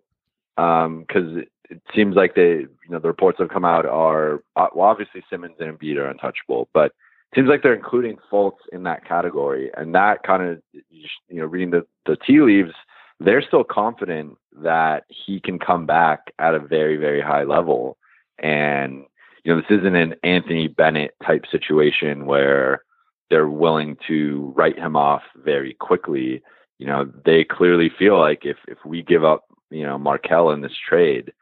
[0.55, 3.85] because um, it, it seems like they, you know, the reports that have come out
[3.85, 6.93] are uh, well, obviously Simmons and Embiid are untouchable, but
[7.35, 11.71] seems like they're including Fultz in that category, and that kind of you know reading
[11.73, 12.75] the the tea leaves,
[13.21, 17.97] they're still confident that he can come back at a very very high level,
[18.39, 19.05] and
[19.45, 22.83] you know this isn't an Anthony Bennett type situation where
[23.29, 26.43] they're willing to write him off very quickly.
[26.79, 30.63] You know they clearly feel like if if we give up you know Markelle in
[30.63, 31.33] this trade,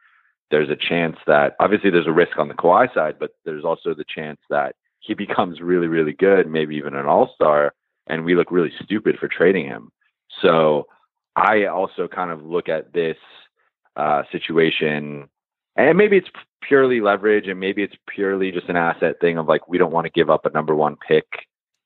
[0.51, 3.93] there's a chance that obviously there's a risk on the Kawhi side, but there's also
[3.93, 7.73] the chance that he becomes really, really good, maybe even an all star,
[8.07, 9.91] and we look really stupid for trading him.
[10.41, 10.87] So
[11.39, 13.17] I also kind of look at this
[13.95, 15.29] uh, situation,
[15.75, 16.29] and maybe it's
[16.61, 20.05] purely leverage, and maybe it's purely just an asset thing of like we don't want
[20.05, 21.25] to give up a number one pick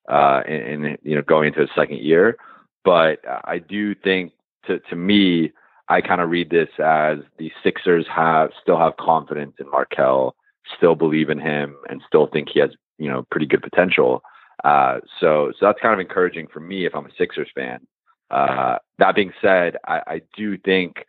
[0.09, 2.37] uh, in you know going into a second year.
[2.83, 4.33] But I do think
[4.67, 5.51] to to me,
[5.89, 10.35] I kind of read this as the Sixers have still have confidence in Markelle,
[10.77, 14.23] still believe in him, and still think he has you know pretty good potential.
[14.63, 17.85] Uh, so so that's kind of encouraging for me if I'm a Sixers fan.
[18.33, 21.05] Uh, that being said, I, I do think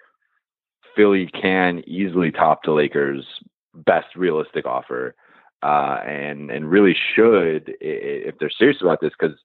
[0.94, 3.24] Philly can easily top the Lakers'
[3.74, 5.14] best realistic offer,
[5.62, 9.36] uh, and and really should if they're serious about this because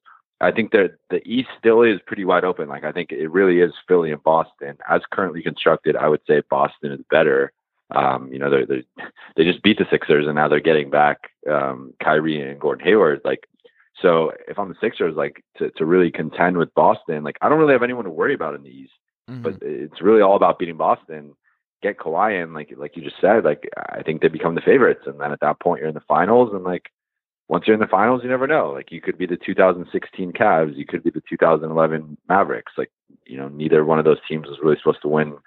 [0.42, 2.68] I think that the East still is pretty wide open.
[2.68, 5.96] Like I think it really is Philly and Boston as currently constructed.
[5.96, 7.54] I would say Boston is better.
[7.92, 8.84] Um, you know, they
[9.38, 13.22] they just beat the Sixers and now they're getting back um, Kyrie and Gordon Hayward.
[13.24, 13.48] Like,
[14.02, 17.60] so if I'm the Sixers, like to to really contend with Boston, like I don't
[17.60, 18.94] really have anyone to worry about in the East.
[19.30, 19.44] Mm-hmm.
[19.44, 21.36] But it's really all about beating Boston.
[21.82, 23.44] Get Kawhi in, like like you just said.
[23.44, 26.02] Like I think they become the favorites, and then at that point you're in the
[26.02, 26.90] finals, and like
[27.48, 28.72] once you're in the finals, you never know.
[28.72, 32.74] Like you could be the 2016 Cavs, you could be the 2011 Mavericks.
[32.78, 32.92] Like
[33.26, 35.38] you know, neither one of those teams was really supposed to win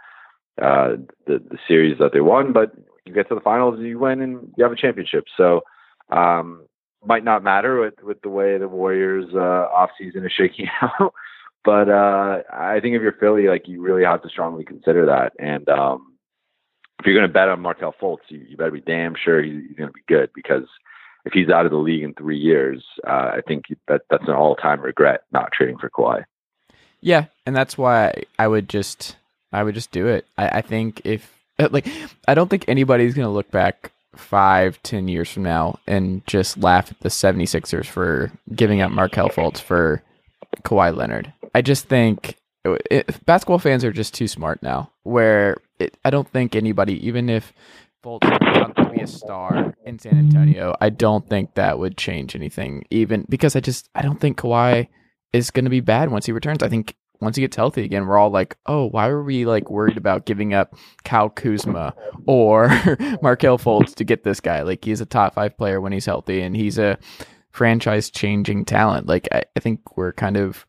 [0.61, 2.73] uh, the the series that they won, but
[3.05, 5.25] you get to the finals, you win, and you have a championship.
[5.37, 5.63] So
[6.11, 6.67] um,
[7.05, 11.15] might not matter with with the way the Warriors uh, off season is shaking out.
[11.65, 15.33] but uh, I think if you're Philly, like you really have to strongly consider that.
[15.39, 16.15] And um,
[16.99, 19.63] if you're going to bet on Markelle Fultz, you, you better be damn sure he's,
[19.69, 20.65] he's going to be good because
[21.25, 24.35] if he's out of the league in three years, uh, I think that that's an
[24.35, 26.25] all time regret not trading for Kawhi.
[27.01, 29.17] Yeah, and that's why I would just
[29.53, 30.27] I would just do it.
[30.39, 31.33] I, I think if
[31.71, 31.87] like
[32.27, 36.91] I don't think anybody's gonna look back five, ten years from now and just laugh
[36.91, 40.03] at the 76ers for giving up Markelle Fultz for
[40.63, 41.33] Kawhi Leonard.
[41.55, 44.91] I just think it, basketball fans are just too smart now.
[45.03, 47.53] Where it, I don't think anybody, even if
[48.05, 48.21] Fultz
[48.75, 52.85] to be a star in San Antonio, I don't think that would change anything.
[52.91, 54.89] Even because I just I don't think Kawhi
[55.33, 56.63] is going to be bad once he returns.
[56.63, 59.71] I think once he gets healthy again, we're all like, oh, why were we like
[59.71, 61.95] worried about giving up Kyle Kuzma
[62.27, 62.69] or
[63.23, 64.63] Markelle Fultz to get this guy?
[64.63, 66.99] Like he's a top five player when he's healthy, and he's a
[67.53, 69.07] franchise changing talent.
[69.07, 70.67] Like I, I, think we're kind of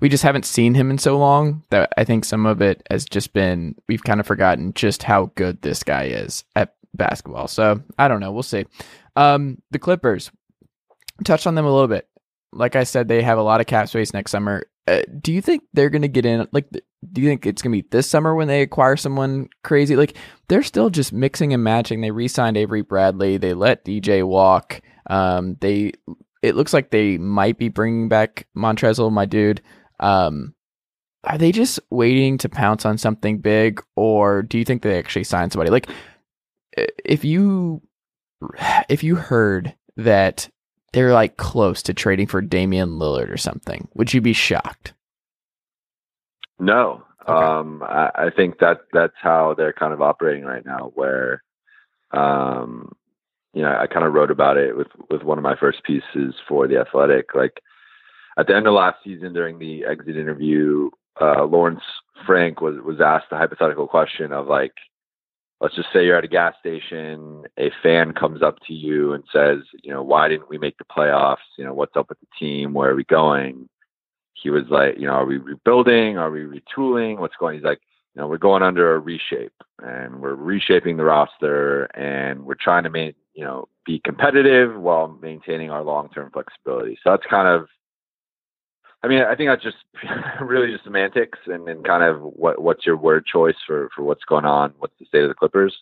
[0.00, 3.04] we just haven't seen him in so long that I think some of it has
[3.04, 7.48] just been we've kind of forgotten just how good this guy is at basketball.
[7.48, 8.32] So I don't know.
[8.32, 8.66] We'll see.
[9.16, 10.30] Um, the Clippers
[11.24, 12.08] touched on them a little bit.
[12.52, 14.66] Like I said, they have a lot of cap space next summer.
[14.86, 16.46] Uh, do you think they're going to get in?
[16.52, 19.96] Like, do you think it's going to be this summer when they acquire someone crazy?
[19.96, 20.16] Like,
[20.48, 22.00] they're still just mixing and matching.
[22.00, 23.36] They re-signed Avery Bradley.
[23.36, 24.80] They let DJ walk.
[25.08, 25.92] Um, they
[26.42, 29.62] it looks like they might be bringing back Montrezl, my dude.
[29.98, 30.54] Um,
[31.24, 35.24] are they just waiting to pounce on something big, or do you think they actually
[35.24, 35.70] sign somebody?
[35.70, 35.88] Like,
[37.04, 37.82] if you
[38.88, 40.48] if you heard that
[40.96, 44.94] they're like close to trading for Damian Lillard or something, would you be shocked?
[46.58, 47.32] No, okay.
[47.32, 50.92] um, I, I, think that that's how they're kind of operating right now.
[50.94, 51.42] Where,
[52.12, 52.92] um,
[53.52, 56.34] you know, I kind of wrote about it with with one of my first pieces
[56.48, 57.34] for the Athletic.
[57.34, 57.60] Like
[58.38, 60.88] at the end of last season, during the exit interview,
[61.20, 61.82] uh, Lawrence
[62.24, 64.72] Frank was was asked the hypothetical question of like,
[65.60, 69.24] let's just say you're at a gas station, a fan comes up to you and
[69.32, 71.36] says, you know, why didn't we make the playoffs?
[71.56, 72.74] You know, what's up with the team?
[72.74, 73.68] Where are we going?
[74.34, 76.18] He was like, you know, are we rebuilding?
[76.18, 77.18] Are we retooling?
[77.18, 77.54] What's going?
[77.54, 77.80] He's like,
[78.14, 82.84] you know, we're going under a reshape and we're reshaping the roster and we're trying
[82.84, 86.98] to make, you know, be competitive while maintaining our long-term flexibility.
[87.02, 87.68] So that's kind of
[89.06, 89.76] I mean, I think that's just
[90.40, 94.24] really just semantics and, and kind of what what's your word choice for for what's
[94.24, 95.76] going on, what's the state of the Clippers.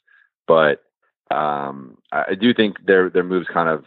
[0.47, 0.83] But
[1.31, 3.85] um, I do think their their moves kind of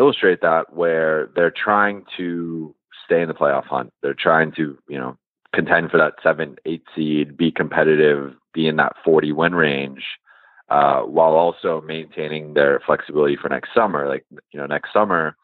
[0.00, 2.74] illustrate that, where they're trying to
[3.04, 3.92] stay in the playoff hunt.
[4.02, 5.16] They're trying to you know
[5.54, 10.02] contend for that seven, eight seed, be competitive, be in that forty win range.
[10.68, 14.08] Uh, while also maintaining their flexibility for next summer.
[14.08, 15.36] Like, you know, next summer,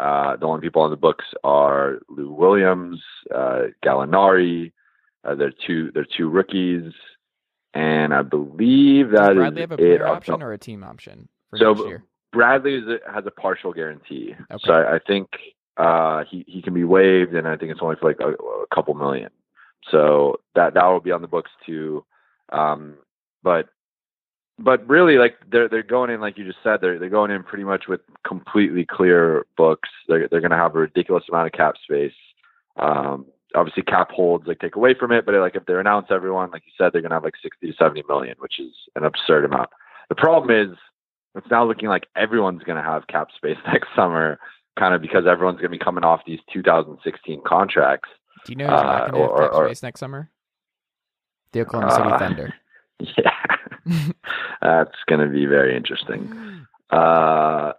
[0.00, 3.02] uh, the only people on the books are Lou Williams,
[3.34, 4.72] uh, Gallinari.
[5.24, 5.90] Uh, they're two.
[5.92, 6.92] They're two rookies,
[7.74, 11.58] and I believe that Does Bradley have a player option or a team option for
[11.58, 12.04] so next year?
[12.32, 14.62] Bradley a, has a partial guarantee, okay.
[14.64, 15.28] so I, I think
[15.76, 18.66] uh, he he can be waived, and I think it's only for like a, a
[18.74, 19.30] couple million.
[19.90, 22.06] So that that will be on the books too.
[22.50, 22.94] Um,
[23.42, 23.68] but
[24.62, 27.42] but really, like they're they're going in, like you just said, they're they're going in
[27.42, 29.88] pretty much with completely clear books.
[30.06, 32.12] They're they're going to have a ridiculous amount of cap space.
[32.76, 36.50] Um, obviously, cap holds like take away from it, but like if they announce everyone,
[36.50, 39.04] like you said, they're going to have like sixty to seventy million, which is an
[39.04, 39.70] absurd amount.
[40.08, 40.76] The problem is
[41.34, 44.38] it's now looking like everyone's going to have cap space next summer,
[44.78, 48.08] kind of because everyone's going to be coming off these 2016 contracts.
[48.44, 50.30] Do you know who's uh, not going to have cap space next summer?
[51.52, 52.54] The Oklahoma City uh, Thunder.
[53.16, 53.30] Yeah.
[54.62, 56.66] That's going to be very interesting.
[56.90, 57.72] Uh,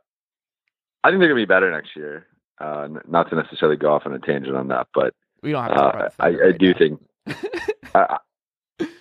[1.03, 2.27] I think they're going to be better next year.
[2.59, 5.73] Uh, not to necessarily go off on a tangent on that, but we don't have
[5.73, 7.01] to uh, I, I do think.
[7.95, 8.17] I,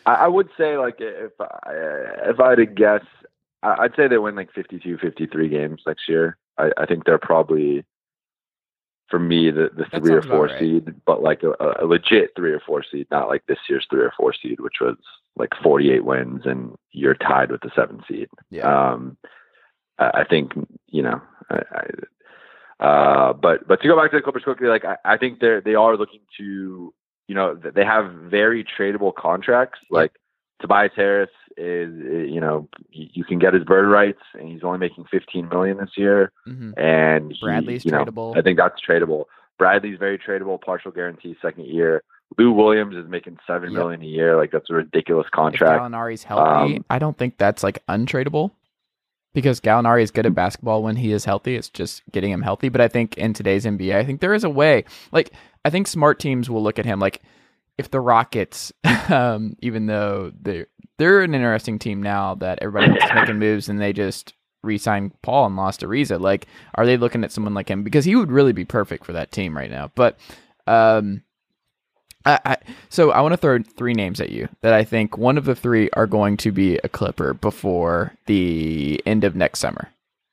[0.07, 1.59] I, I would say like if I,
[2.31, 3.05] if I had to guess,
[3.63, 6.39] I'd say they win like 52, 53 games next year.
[6.57, 7.85] I, I think they're probably
[9.11, 10.61] for me the, the three or four right.
[10.61, 14.03] seed, but like a, a, legit three or four seed, not like this year's three
[14.03, 14.96] or four seed, which was
[15.37, 18.29] like 48 wins and you're tied with the seven seed.
[18.51, 18.92] Yeah.
[18.92, 19.16] Um,
[19.99, 20.53] I, I think
[20.87, 21.20] you know,
[21.51, 25.16] I, I, uh, but but to go back to the Clippers quickly, like I, I
[25.16, 26.94] think they're they are looking to,
[27.27, 29.81] you know, they have very tradable contracts.
[29.90, 30.12] Like
[30.61, 31.92] Tobias Harris is,
[32.31, 35.90] you know, you can get his bird rights, and he's only making 15 million this
[35.96, 36.33] year.
[36.46, 36.79] Mm-hmm.
[36.79, 38.37] And he, Bradley's you know, tradable.
[38.37, 39.25] I think that's tradable.
[39.59, 42.03] Bradley's very tradable, partial guarantee, second year.
[42.38, 43.79] Lou Williams is making seven yep.
[43.79, 44.37] million a year.
[44.37, 45.75] Like that's a ridiculous contract.
[45.75, 48.53] If Gallinari's healthy, um, I don't think that's like untradeable
[49.35, 51.57] because Gallinari is good at basketball when he is healthy.
[51.57, 52.68] It's just getting him healthy.
[52.68, 54.85] But I think in today's NBA, I think there is a way.
[55.12, 55.33] Like
[55.64, 57.20] I think smart teams will look at him like
[57.81, 58.73] if the Rockets,
[59.09, 63.93] um, even though they're they're an interesting team now that everybody's making moves and they
[63.93, 66.21] just re-signed Paul and lost Ariza.
[66.21, 69.14] Like, are they looking at someone like him because he would really be perfect for
[69.14, 69.90] that team right now?
[69.95, 70.19] But,
[70.66, 71.23] um,
[72.27, 72.57] I, I
[72.90, 75.55] so I want to throw three names at you that I think one of the
[75.55, 79.88] three are going to be a Clipper before the end of next summer,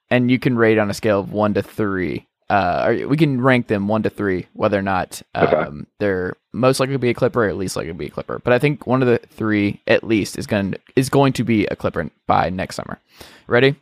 [0.09, 3.67] and you can rate on a scale of one to three uh, we can rank
[3.67, 5.87] them one to three, whether or not um, okay.
[5.99, 8.39] they're most likely to be a Clipper, or at least likely to be a Clipper.
[8.43, 11.65] But I think one of the three, at least, is going is going to be
[11.67, 12.99] a Clipper by next summer.
[13.47, 13.75] Ready?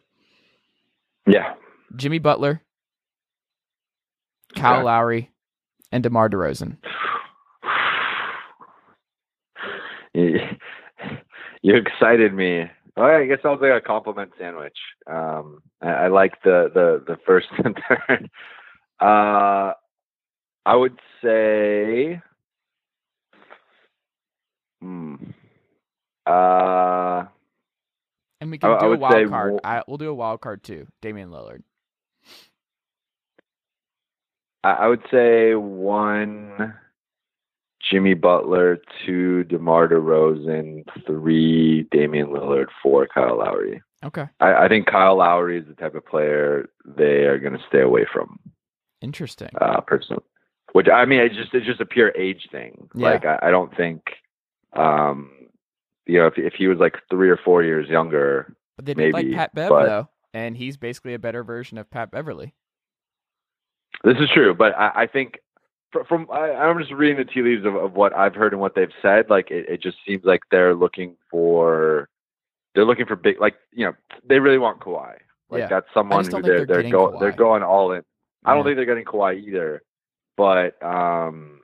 [1.28, 1.54] Yeah.
[1.96, 2.62] Jimmy Butler,
[4.56, 4.84] Kyle okay.
[4.84, 5.32] Lowry,
[5.92, 6.78] and DeMar DeRozan.
[11.66, 12.64] You excited me.
[12.96, 14.78] Oh, I guess I'll say a compliment sandwich.
[15.08, 18.30] Um, I, I like the, the the first and third.
[19.00, 19.74] Uh,
[20.66, 22.22] I would say,
[24.82, 25.16] hmm,
[26.26, 27.26] uh,
[28.42, 29.60] and we can I, do I a wild card.
[29.64, 30.88] I, we'll do a wild card too.
[31.02, 31.64] Damian Lillard.
[34.64, 36.74] I, I would say one
[37.92, 43.82] Jimmy Butler, two DeMar DeRozan, three Damian Lillard, four Kyle Lowry.
[44.04, 44.26] Okay.
[44.40, 47.82] I, I think Kyle Lowry is the type of player they are going to stay
[47.82, 48.40] away from.
[49.02, 49.50] Interesting.
[49.60, 50.24] Uh, personally,
[50.74, 52.90] which I mean, it's just it's just a pure age thing.
[52.96, 53.12] Yeah.
[53.12, 54.02] Like I, I don't think,
[54.74, 55.32] um,
[56.06, 59.14] you know, if if he was like three or four years younger, but they did
[59.14, 62.54] maybe, like Pat Bev but, though, and he's basically a better version of Pat Beverley.
[64.04, 65.40] This is true, but I, I think
[66.08, 68.76] from I, am just reading the tea leaves of, of, what I've heard and what
[68.76, 69.30] they've said.
[69.30, 72.10] Like it, it, just seems like they're looking for
[72.74, 73.94] they're looking for big like you know
[74.28, 75.16] they really want Kawhi.
[75.50, 75.68] Like yeah.
[75.68, 78.04] that's someone who they're they're, they're going they're going all in.
[78.46, 79.84] I don't think they're getting Kawhi either,
[80.38, 81.62] but um,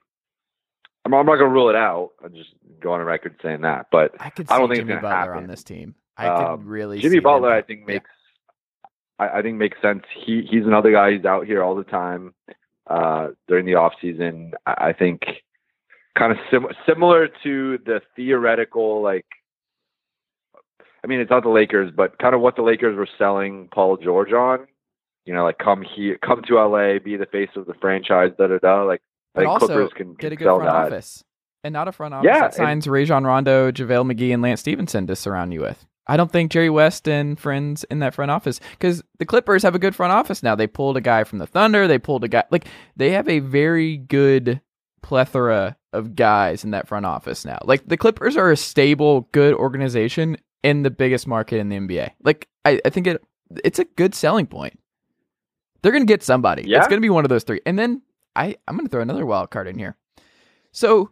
[1.06, 2.12] I'm, I'm not gonna rule it out.
[2.24, 3.88] I'm just going on record saying that.
[3.92, 5.38] But I could I don't think Jimmy Butler happen.
[5.38, 5.96] on this team.
[6.18, 7.52] I um, could really Jimmy Butler.
[7.52, 8.10] I think makes.
[9.20, 9.28] Yeah.
[9.28, 10.04] I, I think makes sense.
[10.26, 12.34] He he's another guy who's out here all the time
[12.88, 14.54] uh, during the off season.
[14.66, 15.22] I think
[16.18, 19.26] kind of sim- similar to the theoretical like.
[21.04, 23.98] I mean, it's not the Lakers, but kind of what the Lakers were selling Paul
[23.98, 24.68] George on.
[25.26, 28.48] You know, like come here, come to LA, be the face of the franchise, da
[28.48, 28.84] da da.
[28.84, 29.02] Like,
[29.34, 30.94] but I think also Clippers can, get a good sell front that.
[30.94, 31.24] office,
[31.64, 34.62] and not a front office yeah, that signs and, Rajon Rondo, JaVale McGee, and Lance
[34.62, 35.86] Stephenson to surround you with.
[36.08, 39.76] I don't think Jerry West and friends in that front office because the Clippers have
[39.76, 40.56] a good front office now.
[40.56, 41.88] They pulled a guy from the Thunder.
[41.88, 44.62] They pulled a guy like they have a very good
[45.02, 47.60] plethora of guys in that front office now.
[47.64, 52.12] Like the Clippers are a stable, good organization in the biggest market in the NBA.
[52.24, 53.22] Like I, I think it
[53.64, 54.80] it's a good selling point.
[55.82, 56.64] They're gonna get somebody.
[56.68, 56.80] Yeah.
[56.80, 57.62] It's gonna be one of those three.
[57.66, 58.02] And then
[58.36, 59.98] I I'm gonna throw another wild card in here.
[60.72, 61.12] So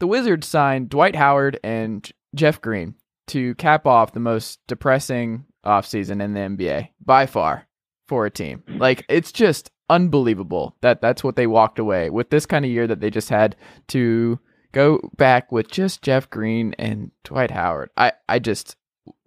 [0.00, 2.94] the Wizards signed Dwight Howard and Jeff Green
[3.28, 7.66] to cap off the most depressing offseason in the NBA by far
[8.06, 8.62] for a team.
[8.68, 12.86] Like it's just unbelievable that that's what they walked away with this kind of year
[12.86, 13.56] that they just had
[13.88, 14.38] to
[14.72, 17.90] go back with just Jeff Green and Dwight Howard.
[17.96, 18.76] I I just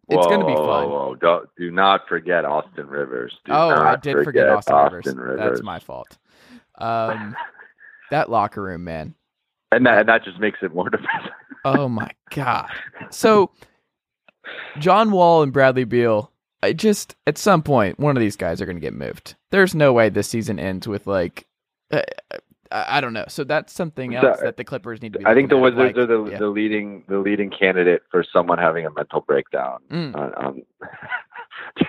[0.10, 0.90] it's going to be fun.
[0.90, 1.46] Whoa, whoa.
[1.58, 3.34] do not forget Austin Rivers.
[3.46, 5.40] Do oh, I did forget, forget Austin, Austin Rivers.
[5.40, 5.52] Rivers.
[5.52, 6.18] That's my fault.
[6.76, 7.36] Um,
[8.12, 9.16] that locker room, man.
[9.72, 11.32] And that and that just makes it more depressing.
[11.66, 12.70] oh my god.
[13.10, 13.52] So
[14.80, 16.32] John Wall and Bradley Beal.
[16.64, 19.36] I just at some point one of these guys are going to get moved.
[19.52, 21.48] There's no way this season ends with like
[21.92, 22.02] uh,
[22.72, 23.26] I don't know.
[23.28, 25.26] So that's something else that the Clippers need to be.
[25.26, 26.38] I think the Wizards like, are the, yeah.
[26.38, 30.16] the leading the leading candidate for someone having a mental breakdown mm.
[30.16, 30.62] on, on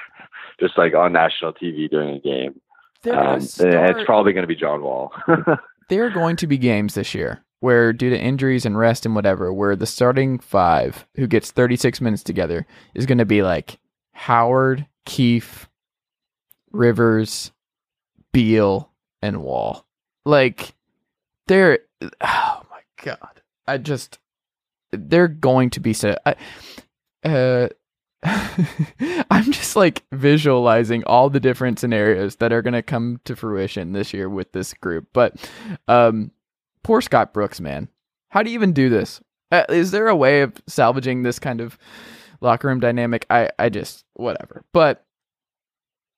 [0.61, 2.61] just like on national TV during a game.
[3.11, 5.13] Um, start, it's probably going to be John Wall.
[5.89, 9.15] there are going to be games this year where due to injuries and rest and
[9.15, 13.79] whatever, where the starting five who gets 36 minutes together is going to be like
[14.13, 15.69] Howard, Keefe,
[16.71, 17.53] Rivers,
[18.33, 19.85] Beal, and Wall.
[20.29, 20.75] Like
[21.47, 23.41] they're oh my god.
[23.67, 24.19] I just
[24.93, 26.35] they're going to be so I,
[27.25, 27.69] uh
[29.31, 33.93] I'm just like visualizing all the different scenarios that are going to come to fruition
[33.93, 35.07] this year with this group.
[35.15, 35.51] But
[35.89, 36.31] um
[36.83, 37.89] poor Scott Brooks, man.
[38.29, 39.23] How do you even do this?
[39.51, 41.79] Uh, is there a way of salvaging this kind of
[42.43, 43.25] locker room dynamic?
[43.31, 44.63] I I just whatever.
[44.75, 45.07] But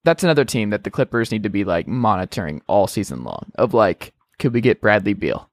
[0.05, 3.53] that's another team that the Clippers need to be like monitoring all season long.
[3.57, 5.49] Of like, could we get Bradley Beal?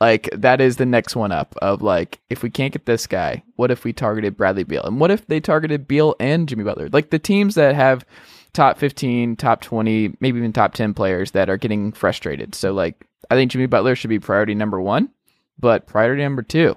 [0.00, 1.56] Like that is the next one up.
[1.60, 4.84] Of like, if we can't get this guy, what if we targeted Bradley Beal?
[4.84, 6.88] And what if they targeted Beal and Jimmy Butler?
[6.88, 8.04] Like the teams that have
[8.52, 12.54] top fifteen, top twenty, maybe even top ten players that are getting frustrated.
[12.54, 15.10] So like, I think Jimmy Butler should be priority number one,
[15.58, 16.76] but priority number two.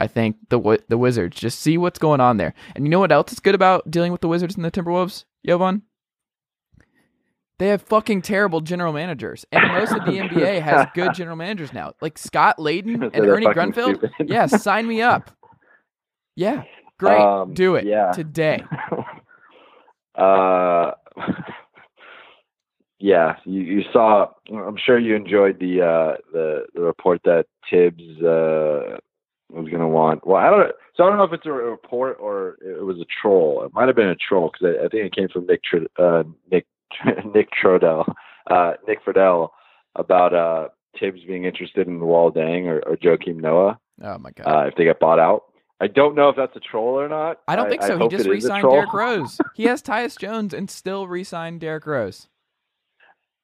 [0.00, 2.54] I think the the Wizards just see what's going on there.
[2.74, 5.24] And you know what else is good about dealing with the Wizards and the Timberwolves,
[5.46, 5.82] Jovan?
[7.58, 11.72] They have fucking terrible general managers, and most of the NBA has good general managers
[11.72, 13.96] now, like Scott Layden and So Ernie Grunfeld.
[13.98, 14.10] stupid.
[14.26, 15.30] Yeah, sign me up.
[16.36, 16.64] Yeah,
[16.98, 18.10] great, Um, do it yeah.
[18.10, 18.60] today.
[20.16, 20.90] uh,
[22.98, 24.26] yeah, you, you saw.
[24.52, 28.98] I'm sure you enjoyed the uh, the the report that Thibs uh,
[29.50, 30.26] was going to want.
[30.26, 30.72] Well, I don't.
[30.96, 33.62] So I don't know if it's a report or it was a troll.
[33.64, 35.60] It might have been a troll because I, I think it came from Nick
[35.98, 36.66] uh, Nick
[37.34, 38.04] Nick Trodell,
[38.50, 39.48] uh, Nick Friedell
[39.96, 40.68] about uh,
[40.98, 44.46] Thibs being interested in Luol Deng or, or Joakim Noah Oh my god.
[44.46, 45.44] uh, if they get bought out.
[45.80, 47.40] I don't know if that's a troll or not.
[47.48, 47.98] I don't think so.
[47.98, 48.68] he just it is a re-signed.
[48.70, 49.38] Derrick Rose.
[49.54, 52.28] He has Tyus Jones and still re-signed Derrick Rose.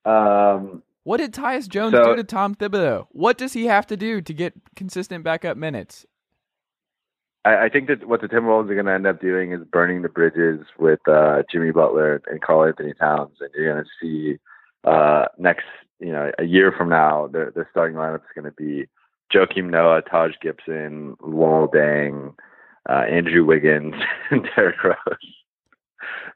[0.04, 3.06] Um, What did Tyus Jones So- do to Tom Thibodeau?
[3.10, 6.06] What does he have to do to get consistent backup minutes?
[7.44, 10.02] I, I think that what the Timberwolves are going to end up doing is burning
[10.02, 14.38] the bridges with uh, Jimmy Butler and Karl-Anthony Towns, and you're going to see
[14.84, 15.66] uh, next,
[15.98, 18.86] you know, a year from now, the the starting lineup is going to be
[19.32, 22.34] Joakim Noah, Taj Gibson, Luol Deng,
[22.88, 23.94] uh, Andrew Wiggins,
[24.30, 24.96] and Derrick Rose.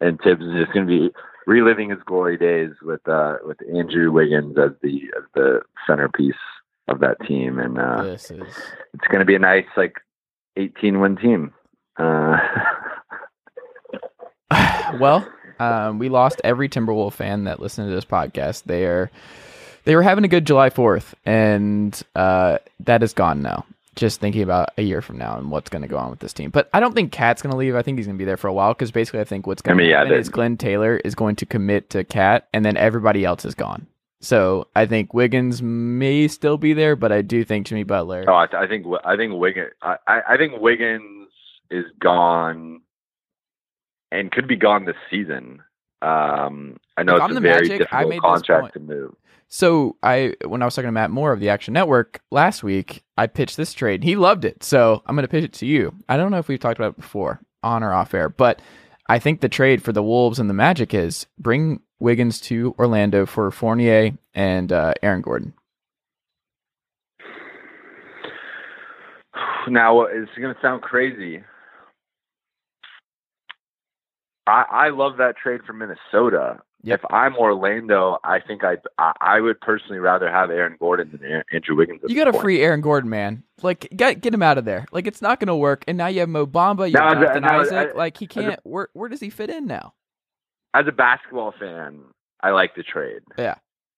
[0.00, 1.11] And Thibs is just going to be
[1.46, 6.34] reliving his glory days with uh, with Andrew Wiggins as the as the centerpiece
[6.88, 8.42] of that team, and uh, this is
[8.92, 9.94] it's going to be a nice like
[10.57, 11.52] 18 win team.
[11.96, 12.36] Uh,
[15.00, 15.26] well,
[15.59, 18.64] um, we lost every Timberwolf fan that listened to this podcast.
[18.64, 19.11] They are
[19.84, 23.64] they were having a good July Fourth, and uh, that is gone now.
[23.96, 26.32] Just thinking about a year from now and what's going to go on with this
[26.32, 26.50] team.
[26.50, 27.76] But I don't think Cat's going to leave.
[27.76, 29.62] I think he's going to be there for a while because basically, I think what's
[29.62, 32.48] going mean, to yeah, happen they- is Glenn Taylor is going to commit to Cat,
[32.52, 33.86] and then everybody else is gone.
[34.25, 38.25] So I think Wiggins may still be there, but I do think Jimmy Butler.
[38.27, 41.29] oh, I, I think I think Wiggins I, I think Wiggins
[41.70, 42.81] is gone
[44.11, 45.62] and could be gone this season.
[46.01, 49.14] Um, I know I'm it's a the very Magic, I difficult contract to move.
[49.49, 53.05] So I, when I was talking to Matt Moore of the Action Network last week,
[53.16, 54.03] I pitched this trade.
[54.03, 55.95] He loved it, so I'm going to pitch it to you.
[56.09, 58.61] I don't know if we've talked about it before, on or off air, but
[59.09, 63.26] I think the trade for the Wolves and the Magic is bring Wiggins to Orlando
[63.26, 65.55] for Fournier and uh, Aaron Gordon.
[69.68, 71.42] Now it's going to sound crazy.
[74.47, 76.61] I I love that trade for Minnesota.
[76.82, 77.01] Yep.
[77.03, 81.42] If I'm Orlando, I think I'd, I I would personally rather have Aaron Gordon than
[81.51, 82.03] Andrew Wiggins.
[82.07, 83.42] You got to free Aaron Gordon, man.
[83.62, 84.84] Like, get get him out of there.
[84.92, 85.84] Like, it's not going to work.
[85.88, 87.88] And now you have Mo Bamba, you have as Jonathan Isaac.
[87.90, 88.61] as- like, he can't.
[88.64, 89.95] Where where does he fit in now?
[90.75, 92.01] As a basketball fan,
[92.43, 93.22] I like the trade.
[93.39, 93.55] Yeah.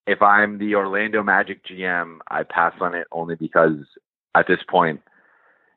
[0.06, 3.78] If I'm the Orlando Magic GM, I pass on it only because
[4.36, 5.00] at this point,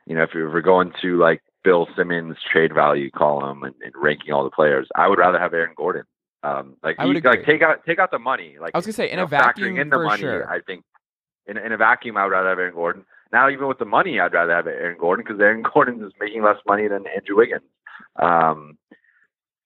[0.06, 3.93] you know, if we we're going to like Bill Simmons trade value column and, and
[3.95, 6.04] ranking all the players, I would rather have Aaron Gordon.
[6.43, 8.58] Um, like, I would like take out take out the money.
[8.62, 10.50] Like I was gonna say, in you a know, vacuum, in the for money, sure.
[10.50, 10.84] I think
[11.47, 13.06] in, in a vacuum, I would rather have Aaron Gordon.
[13.32, 16.43] Now, even with the money, I'd rather have Aaron Gordon because Aaron Gordon is making
[16.43, 17.64] less money than Andrew Wiggins.
[18.22, 18.78] Um,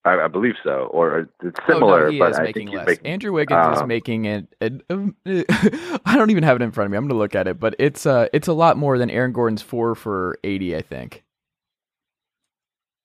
[0.06, 2.78] I, I believe so, or it's similar, oh, no, he but is I making think
[2.78, 2.86] less.
[2.88, 3.06] making.
[3.06, 4.54] Andrew Wiggins is um, making it.
[4.60, 6.98] it um, I don't even have it in front of me.
[6.98, 9.32] I'm going to look at it, but it's uh, it's a lot more than Aaron
[9.32, 10.76] Gordon's four for eighty.
[10.76, 11.24] I think.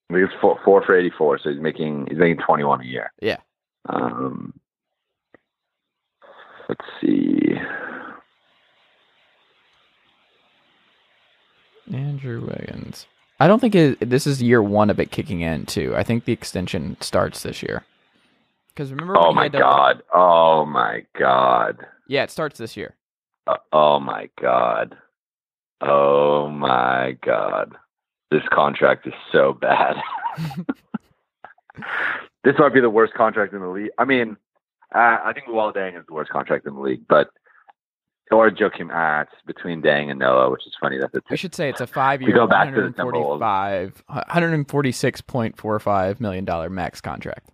[0.09, 3.13] I think it's four, four for eighty-four, so he's making he's making twenty-one a year.
[3.21, 3.37] Yeah.
[3.87, 4.53] Um,
[6.67, 7.53] let's see.
[11.93, 13.07] Andrew Wiggins.
[13.39, 15.95] I don't think it, this is year one of it kicking in too.
[15.95, 17.83] I think the extension starts this year.
[18.69, 19.17] Because remember?
[19.17, 20.03] Oh my god!
[20.13, 21.85] Oh my god!
[22.07, 22.95] Yeah, it starts this year.
[23.47, 24.97] Uh, oh my god!
[25.81, 27.75] Oh my god,
[28.31, 29.95] this contract is so bad.
[32.43, 33.91] this might be the worst contract in the league.
[33.97, 34.37] I mean,
[34.93, 37.29] uh, I think Luol Deng is the worst contract in the league, but
[38.31, 40.97] or Joakim it's between Deng and Noah, which is funny.
[40.99, 46.19] that That's a I should say it's a five-year, go back to the 145, 146.45
[46.19, 47.49] million dollar max contract.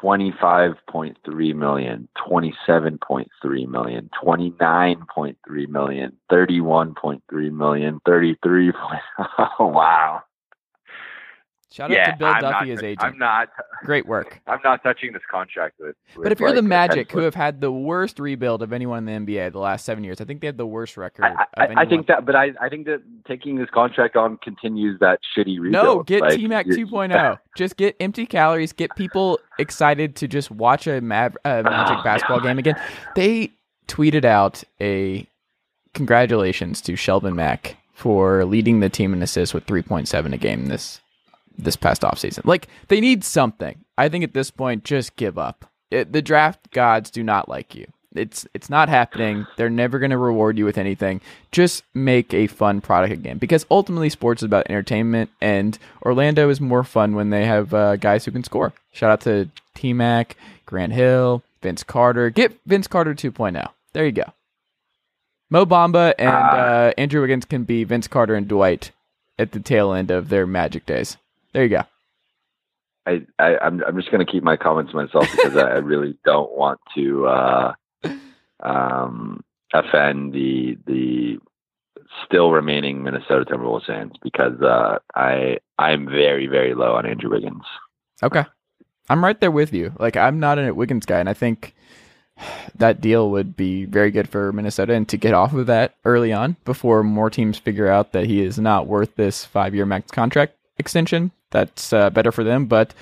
[0.00, 8.72] 25.3 million, 27.3 million, 29.3 million, 31.3 million, 33.
[9.58, 10.22] Oh, wow.
[11.72, 13.02] Shout out yeah, to Bill I'm Duffy, his agent.
[13.02, 13.48] I'm not.
[13.84, 14.40] Great work.
[14.46, 15.96] I'm not touching this contract with.
[16.14, 19.08] with But if you're like the Magic, who have had the worst rebuild of anyone
[19.08, 21.24] in the NBA the last seven years, I think they have the worst record.
[21.24, 24.36] I, of I, I think that, but I, I think that taking this contract on
[24.38, 25.72] continues that shitty rebuild.
[25.72, 27.38] No, get Like, T Mac 2.0.
[27.56, 28.72] Just get empty calories.
[28.72, 32.48] Get people excited to just watch a Mav- uh, Magic Oh, basketball God.
[32.48, 32.80] game again.
[33.16, 33.52] They
[33.88, 35.26] tweeted out a
[35.94, 41.01] congratulations to Shelvin Mack for leading the team in assists with 3.7 a game this
[41.58, 42.44] this past offseason.
[42.44, 43.84] Like they need something.
[43.96, 45.66] I think at this point, just give up.
[45.90, 47.86] It, the draft gods do not like you.
[48.14, 49.46] It's it's not happening.
[49.56, 51.20] They're never going to reward you with anything.
[51.50, 56.60] Just make a fun product again, because ultimately, sports is about entertainment, and Orlando is
[56.60, 58.72] more fun when they have uh, guys who can score.
[58.92, 60.36] Shout out to T Mac,
[60.66, 62.28] Grant Hill, Vince Carter.
[62.30, 63.66] Get Vince Carter 2.0.
[63.92, 64.32] There you go.
[65.50, 68.90] Mo Bamba and uh, Andrew Wiggins can be Vince Carter and Dwight
[69.38, 71.18] at the tail end of their Magic days.
[71.52, 71.82] There you go.
[73.06, 76.16] I, I I'm I'm just gonna keep my comments to myself because I, I really
[76.24, 77.72] don't want to uh,
[78.60, 79.42] um,
[79.72, 81.38] offend the the
[82.24, 87.64] still remaining Minnesota Timberwolves fans because uh, I I'm very very low on Andrew Wiggins.
[88.22, 88.44] Okay.
[89.08, 89.92] I'm right there with you.
[89.98, 91.74] Like I'm not a Wiggins guy, and I think
[92.76, 96.32] that deal would be very good for Minnesota and to get off of that early
[96.32, 100.10] on before more teams figure out that he is not worth this five year max
[100.10, 101.32] contract extension.
[101.52, 102.94] That's uh, better for them, but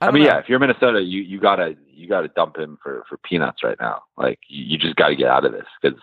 [0.00, 0.30] I, I, mean, know.
[0.30, 3.76] yeah, if you're Minnesota, you you gotta you gotta dump him for for peanuts right
[3.80, 4.02] now.
[4.16, 5.98] Like you, you just got to get out of this because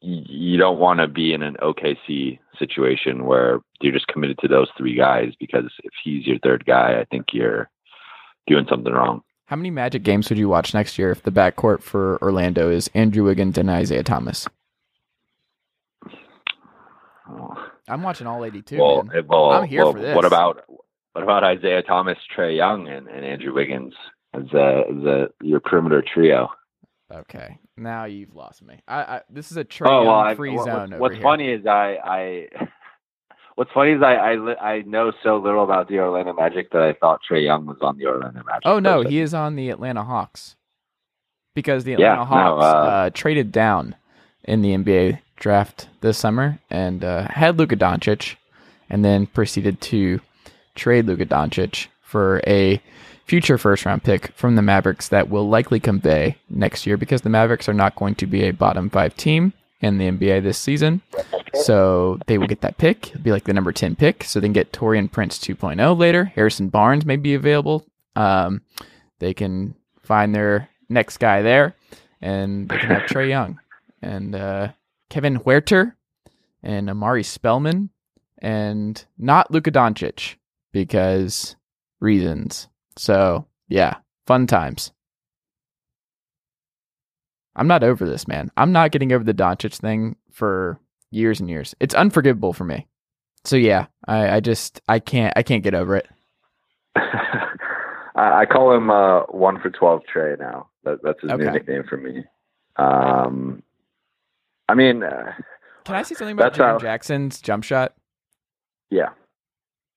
[0.00, 4.48] you, you don't want to be in an OKC situation where you're just committed to
[4.48, 7.70] those three guys because if he's your third guy, I think you're
[8.46, 9.22] doing something wrong.
[9.46, 12.90] How many Magic games would you watch next year if the backcourt for Orlando is
[12.94, 14.48] Andrew Wiggins and Isaiah Thomas?
[17.28, 18.78] Oh, I'm watching all 82.
[18.78, 19.16] well, man.
[19.16, 20.14] eh, well, I'm here well, for this.
[20.16, 20.62] What about
[21.12, 23.94] what about Isaiah Thomas, Trae Young, and, and Andrew Wiggins
[24.34, 26.48] as a, as a your perimeter trio?
[27.12, 28.80] Okay, now you've lost me.
[28.88, 30.90] I, I this is a Trae oh well, Young I, free what- zone.
[30.90, 32.48] what's, what's funny is I, I
[33.54, 36.92] what's funny is I, I I know so little about the Orlando Magic that I
[36.94, 38.62] thought Trae Young was on the Orlando Magic.
[38.64, 40.56] Oh no, he is on the Atlanta Hawks
[41.54, 43.94] because the Yeah, Atlanta no, Hawks uh, uh, traded down
[44.44, 48.36] in the NBA draft this summer and uh, had Luka Doncic,
[48.88, 50.20] and then proceeded to
[50.74, 52.80] trade Luka Doncic for a
[53.24, 57.28] future first round pick from the Mavericks that will likely convey next year because the
[57.28, 61.02] Mavericks are not going to be a bottom five team in the NBA this season.
[61.54, 63.08] So they will get that pick.
[63.08, 64.24] It'll be like the number 10 pick.
[64.24, 66.26] So then get Taurean Prince 2.0 later.
[66.26, 67.84] Harrison Barnes may be available.
[68.14, 68.62] Um,
[69.18, 71.74] they can find their next guy there,
[72.20, 73.58] and they can have Trae Young
[74.02, 74.68] and uh,
[75.10, 75.94] Kevin Huerter
[76.62, 77.90] and Omari Spellman
[78.38, 80.36] and not Luka Doncic
[80.72, 81.56] because
[82.00, 82.68] reasons.
[82.96, 83.96] So yeah,
[84.26, 84.92] fun times.
[87.54, 88.50] I'm not over this, man.
[88.56, 90.78] I'm not getting over the Doncic thing for
[91.10, 91.74] years and years.
[91.80, 92.86] It's unforgivable for me.
[93.44, 96.08] So yeah, I, I just I can't I can't get over it.
[98.16, 100.68] I call him uh, one for twelve Trae now.
[100.84, 102.24] That, that's his new nickname for me.
[102.76, 103.62] Um,
[104.68, 105.32] I mean, uh,
[105.84, 107.94] Can I say something about Jaren how- Jackson's jump shot?
[108.90, 109.10] yeah.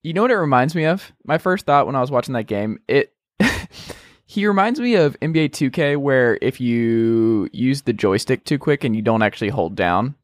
[0.02, 1.12] You know what it reminds me of?
[1.26, 3.14] My first thought when I was watching that game, it
[4.26, 8.96] he reminds me of NBA 2K where if you use the joystick too quick and
[8.96, 10.16] you don't actually hold down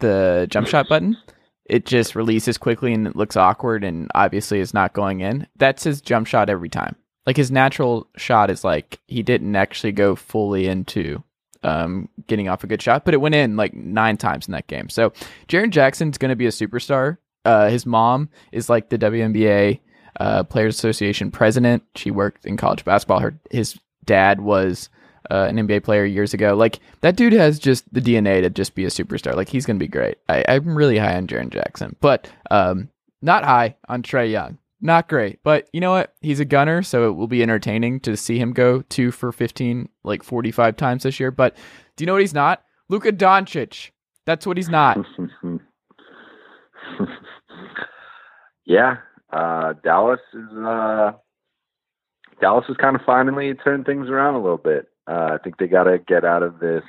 [0.00, 1.16] the jump shot button,
[1.64, 5.46] it just releases quickly and it looks awkward and obviously is not going in.
[5.56, 6.96] That's his jump shot every time.
[7.24, 11.22] Like his natural shot is like he didn't actually go fully into
[11.62, 14.66] um, getting off a good shot, but it went in like nine times in that
[14.66, 14.88] game.
[14.88, 15.12] So
[15.48, 17.18] Jaren Jackson's going to be a superstar.
[17.44, 19.80] Uh, his mom is like the WNBA
[20.18, 21.82] uh, Players Association president.
[21.94, 23.20] She worked in college basketball.
[23.20, 24.88] Her his dad was
[25.30, 26.54] uh, an NBA player years ago.
[26.54, 29.34] Like that dude has just the DNA to just be a superstar.
[29.34, 30.18] Like he's going to be great.
[30.28, 32.88] I, I'm really high on Jaren Jackson, but um,
[33.22, 34.58] not high on Trae Young.
[34.82, 36.14] Not great, but you know what?
[36.22, 39.88] He's a gunner, so it will be entertaining to see him go two for 15,
[40.04, 41.30] like 45 times this year.
[41.30, 41.54] But
[41.96, 42.62] do you know what he's not?
[42.88, 43.90] Luka Doncic.
[44.24, 44.98] That's what he's not.
[48.64, 48.96] yeah,
[49.32, 51.12] uh, Dallas is uh,
[52.40, 54.88] Dallas is kind of finally turned things around a little bit.
[55.06, 56.84] Uh, I think they got to get out of this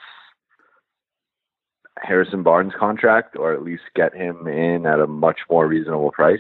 [1.99, 6.39] Harrison Barnes contract, or at least get him in at a much more reasonable price.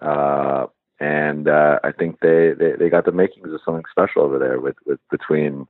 [0.00, 0.66] Uh,
[1.02, 4.60] and uh, I think they, they they got the makings of something special over there
[4.60, 5.66] with with between.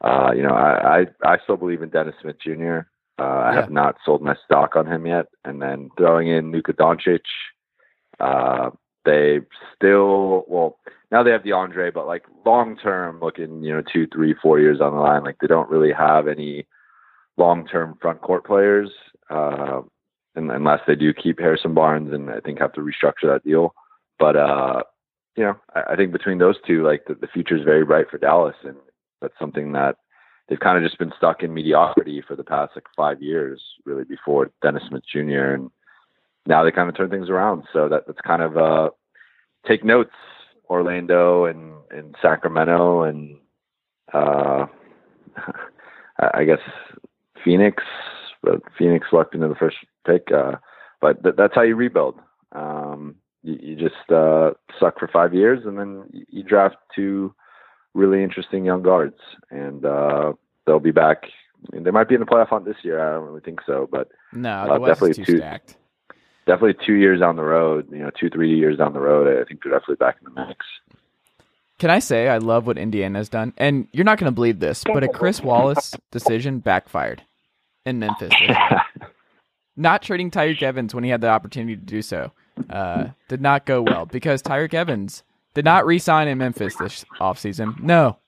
[0.00, 2.80] Uh, you know, I, I I still believe in Dennis Smith Jr.
[3.18, 3.60] Uh, I yeah.
[3.62, 7.20] have not sold my stock on him yet, and then throwing in Luka Doncic.
[8.20, 8.70] Uh,
[9.04, 9.40] they
[9.74, 10.78] still well
[11.10, 14.80] now they have DeAndre, but like long term, looking you know two, three, four years
[14.80, 16.64] on the line, like they don't really have any
[17.36, 18.90] long term front court players,
[19.30, 19.80] uh,
[20.36, 23.74] unless they do keep Harrison Barnes, and I think have to restructure that deal.
[24.24, 24.82] But uh,
[25.36, 28.06] you know, I, I think between those two, like the, the future is very bright
[28.10, 28.76] for Dallas, and
[29.20, 29.96] that's something that
[30.48, 34.04] they've kind of just been stuck in mediocrity for the past like five years, really
[34.04, 35.52] before Dennis Smith Jr.
[35.52, 35.70] and
[36.46, 37.64] now they kind of turn things around.
[37.70, 38.88] So that that's kind of uh,
[39.68, 40.14] take notes,
[40.70, 43.36] Orlando and and Sacramento and
[44.14, 44.64] uh,
[46.34, 46.60] I guess
[47.44, 47.82] Phoenix,
[48.42, 50.32] but Phoenix lucked into the first pick.
[50.32, 50.52] Uh,
[51.02, 52.18] but th- that's how you rebuild.
[52.52, 57.34] Um, you, you, just uh, suck for five years, and then you, draft two
[57.92, 59.18] really interesting young guards,
[59.50, 60.32] and uh,
[60.66, 61.24] they'll be back.
[61.24, 63.00] I mean, they might be in the playoff hunt this year.
[63.00, 65.76] I don't really think so, but no, uh, definitely two, stacked.
[66.46, 69.44] Definitely two years down the road, you know, two three years down the road, I
[69.46, 70.66] think they're definitely back in the mix.
[71.78, 73.52] Can I say I love what Indiana's done?
[73.56, 77.22] And you're not going to believe this, but a Chris Wallace decision backfired
[77.84, 78.32] in Memphis.
[79.76, 82.30] not trading Tyreke Evans when he had the opportunity to do so
[82.70, 85.22] uh, did not go well because Tyreke Evans
[85.54, 87.80] did not re-sign in Memphis this offseason.
[87.80, 88.18] No,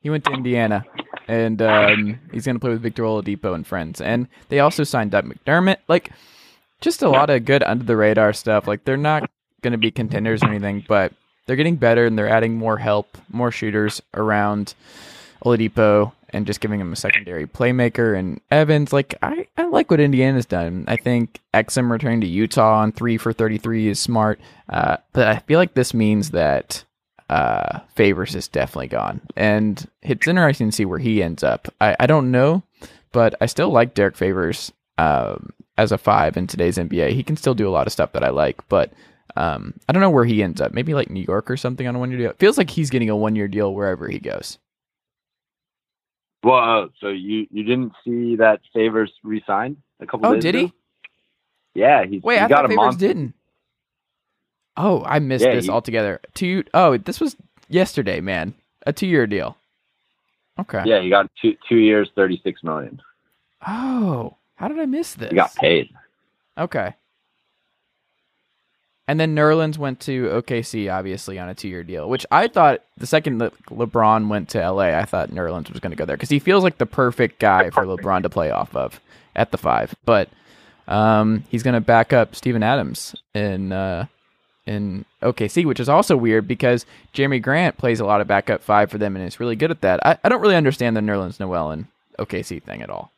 [0.00, 0.84] he went to Indiana,
[1.28, 4.00] and um, he's going to play with Victor Oladipo and friends.
[4.00, 5.78] And they also signed Doug McDermott.
[5.88, 6.10] Like,
[6.80, 8.66] just a lot of good under the radar stuff.
[8.66, 9.30] Like, they're not
[9.62, 11.12] going to be contenders or anything, but
[11.46, 14.74] they're getting better and they're adding more help, more shooters around
[15.44, 18.18] Oladipo and just giving him a secondary playmaker.
[18.18, 20.84] And Evans, like I, I like what Indiana's done.
[20.88, 24.40] I think Exum returning to Utah on three for 33 is smart.
[24.68, 26.84] Uh, but I feel like this means that
[27.28, 29.20] uh, Favors is definitely gone.
[29.36, 31.68] And it's interesting to see where he ends up.
[31.80, 32.62] I, I don't know,
[33.12, 37.12] but I still like Derrick Favors um, as a five in today's NBA.
[37.12, 38.92] He can still do a lot of stuff that I like, but
[39.36, 40.72] um, I don't know where he ends up.
[40.72, 42.30] Maybe like New York or something on a one year deal.
[42.30, 44.58] It feels like he's getting a one year deal wherever he goes.
[46.42, 50.26] Well, uh, so you you didn't see that Favors resigned a couple?
[50.26, 50.66] Oh, days did ago?
[51.74, 51.80] he?
[51.80, 52.18] Yeah, he.
[52.18, 52.98] Wait, he I got thought Favors month.
[52.98, 53.34] didn't.
[54.76, 56.20] Oh, I missed yeah, this he, altogether.
[56.34, 57.36] Two oh, this was
[57.68, 58.54] yesterday, man.
[58.86, 59.56] A two year deal.
[60.58, 60.82] Okay.
[60.84, 63.00] Yeah, he got two two years, thirty six million.
[63.66, 65.30] Oh, how did I miss this?
[65.30, 65.90] He got paid.
[66.58, 66.94] Okay.
[69.12, 73.06] And then Nerlens went to OKC, obviously on a two-year deal, which I thought the
[73.06, 76.30] second that LeBron went to LA, I thought Nerlens was going to go there because
[76.30, 79.02] he feels like the perfect guy for LeBron to play off of
[79.36, 79.94] at the five.
[80.06, 80.30] But
[80.88, 84.06] um, he's going to back up Steven Adams in uh,
[84.64, 88.90] in OKC, which is also weird because Jerami Grant plays a lot of backup five
[88.90, 90.00] for them and is really good at that.
[90.06, 91.86] I, I don't really understand the Nerlens Noel and
[92.18, 93.12] OKC thing at all.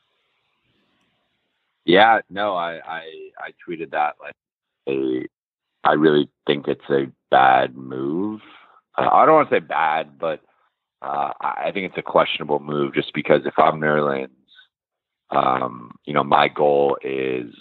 [1.84, 3.02] Yeah, no, I I,
[3.38, 4.34] I tweeted that like
[4.88, 5.28] a
[5.84, 8.40] I really think it's a bad move.
[8.96, 10.40] Uh, I don't want to say bad, but
[11.02, 14.28] uh, I think it's a questionable move just because if I'm Nerlens,
[15.30, 17.54] um, you know, my goal is,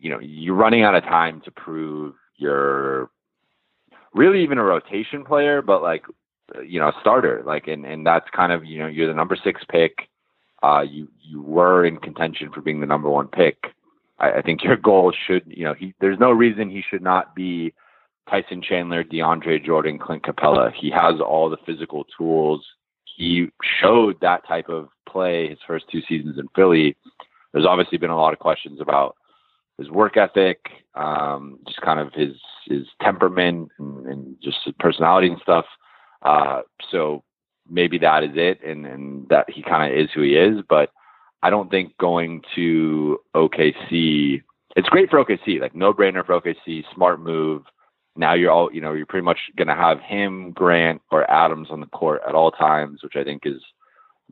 [0.00, 3.10] you know, you're running out of time to prove you're
[4.14, 6.04] really even a rotation player, but like,
[6.64, 7.42] you know, a starter.
[7.44, 10.08] Like, and and that's kind of you know, you're the number six pick.
[10.62, 13.58] Uh, you you were in contention for being the number one pick.
[14.18, 17.34] I, I think your goal should, you know, he, there's no reason he should not
[17.34, 17.74] be
[18.28, 20.72] Tyson Chandler, DeAndre Jordan, Clint Capela.
[20.72, 22.64] He has all the physical tools.
[23.16, 23.48] He
[23.80, 26.96] showed that type of play his first two seasons in Philly.
[27.52, 29.16] There's obviously been a lot of questions about
[29.78, 30.58] his work ethic,
[30.94, 32.34] um, just kind of his
[32.66, 35.64] his temperament and, and just his personality and stuff.
[36.22, 37.22] Uh, so
[37.70, 40.62] maybe that is it, and, and that he kind of is who he is.
[40.68, 40.90] But
[41.42, 44.42] I don't think going to OKC,
[44.74, 47.62] it's great for OKC, like no brainer for OKC, smart move.
[48.16, 51.68] Now you're all, you know, you're pretty much going to have him, Grant, or Adams
[51.70, 53.62] on the court at all times, which I think is,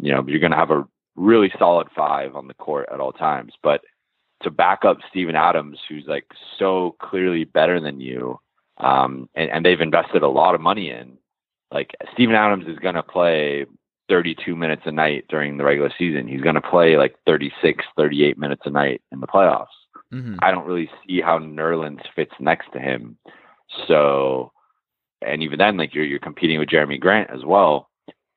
[0.00, 0.86] you know, you're going to have a
[1.16, 3.52] really solid five on the court at all times.
[3.62, 3.82] But
[4.42, 6.26] to back up Steven Adams, who's like
[6.58, 8.40] so clearly better than you,
[8.78, 11.18] um, and, and they've invested a lot of money in,
[11.70, 13.66] like Steven Adams is going to play
[14.08, 16.28] 32 minutes a night during the regular season.
[16.28, 19.66] He's going to play like 36, 38 minutes a night in the playoffs.
[20.12, 20.36] Mm-hmm.
[20.42, 23.16] I don't really see how Nerlens fits next to him.
[23.88, 24.52] So,
[25.26, 27.90] and even then, like you're you're competing with Jerami Grant as well.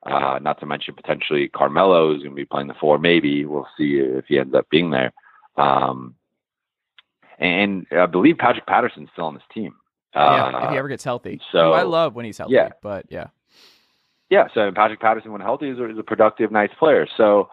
[0.06, 2.98] Uh, not to mention potentially Carmelo is going to be playing the four.
[2.98, 5.12] Maybe we'll see if he ends up being there.
[5.56, 6.14] Um,
[7.38, 9.74] and I believe Patrick Patterson's still on this team.
[10.14, 11.40] Uh, yeah, if he ever gets healthy.
[11.52, 12.54] So I love when he's healthy.
[12.54, 12.70] Yeah.
[12.82, 13.26] but yeah.
[14.30, 17.06] Yeah, so Patrick Patterson, when healthy, is a, is a productive, nice player.
[17.16, 17.48] So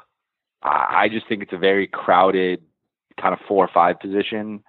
[0.61, 2.61] I just think it's a very crowded
[3.21, 4.63] kind of four or five position,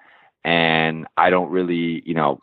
[0.44, 2.40] and I don't really, you know,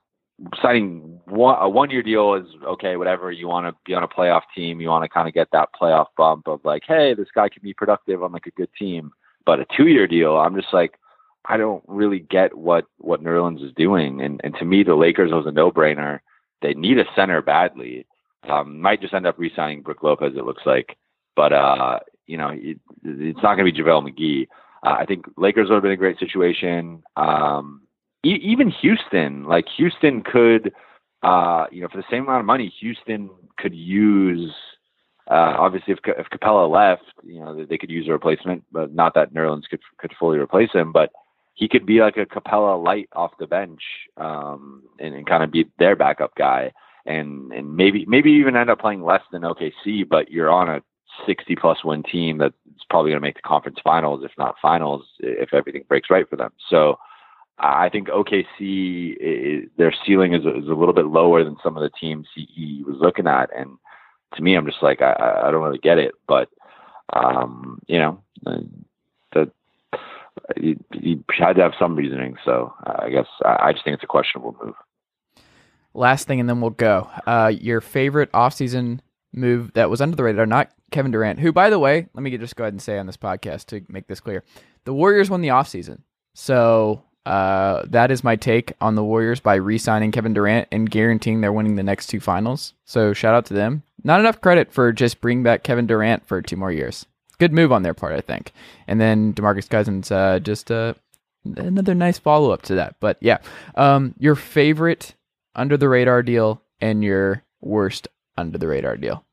[0.62, 3.32] signing one, a one year deal is okay, whatever.
[3.32, 5.70] You want to be on a playoff team, you want to kind of get that
[5.80, 9.12] playoff bump of like, hey, this guy can be productive on like a good team.
[9.46, 11.00] But a two year deal, I'm just like,
[11.46, 15.32] I don't really get what what Nerlens is doing, and and to me, the Lakers
[15.32, 16.20] was a no brainer.
[16.62, 18.06] They need a center badly.
[18.50, 20.34] Um, might just end up re-signing Brook Lopez.
[20.36, 20.98] It looks like,
[21.36, 24.48] but uh, you know, it, it's not going to be JaVale McGee.
[24.86, 27.04] Uh, I think Lakers would have been a great situation.
[27.16, 27.82] Um,
[28.26, 30.74] e- even Houston, like Houston could,
[31.22, 34.54] uh, you know, for the same amount of money, Houston could use.
[35.30, 39.14] Uh, obviously, if if Capela left, you know, they could use a replacement, but not
[39.16, 40.92] that Nerlens could could fully replace him.
[40.92, 41.12] But
[41.54, 43.82] he could be like a Capela light off the bench,
[44.18, 46.74] um, and, and kind of be their backup guy
[47.06, 50.82] and and maybe maybe even end up playing less than OKC, but you're on a
[51.26, 52.56] 60 plus win team that's
[52.90, 56.36] probably going to make the conference finals, if not finals, if everything breaks right for
[56.36, 56.52] them.
[56.70, 56.98] So
[57.60, 61.84] I think OKC is, their ceiling is, is a little bit lower than some of
[61.84, 63.78] the teams he, was looking at, and
[64.36, 66.50] to me, I'm just like I, I don't really get it, but
[67.14, 68.24] um, you know,
[69.34, 69.52] the
[70.60, 72.36] he, he had to have some reasoning.
[72.44, 74.76] So I guess I just think it's a questionable move.
[75.94, 77.10] Last thing, and then we'll go.
[77.26, 79.00] Uh, your favorite offseason
[79.32, 82.38] move that was under the radar, not Kevin Durant, who, by the way, let me
[82.38, 84.44] just go ahead and say on this podcast to make this clear
[84.86, 86.02] the Warriors won the offseason.
[86.36, 90.90] So uh, that is my take on the Warriors by re signing Kevin Durant and
[90.90, 92.74] guaranteeing they're winning the next two finals.
[92.86, 93.84] So shout out to them.
[94.04, 97.06] Not enough credit for just bringing back Kevin Durant for two more years.
[97.40, 98.52] Good move on their part, I think.
[98.88, 100.94] And then Demarcus Cousins, uh, just uh,
[101.46, 102.96] another nice follow up to that.
[103.00, 103.40] But yeah,
[103.76, 105.16] um, your favorite
[105.56, 109.26] under the radar deal and your worst under the radar deal?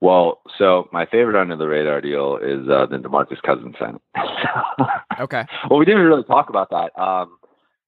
[0.00, 3.98] Well, so my favorite under the radar deal is uh, the Demarcus Cousins sign.
[5.20, 5.44] okay.
[5.68, 6.96] Well, we didn't really talk about that.
[7.00, 7.38] Um,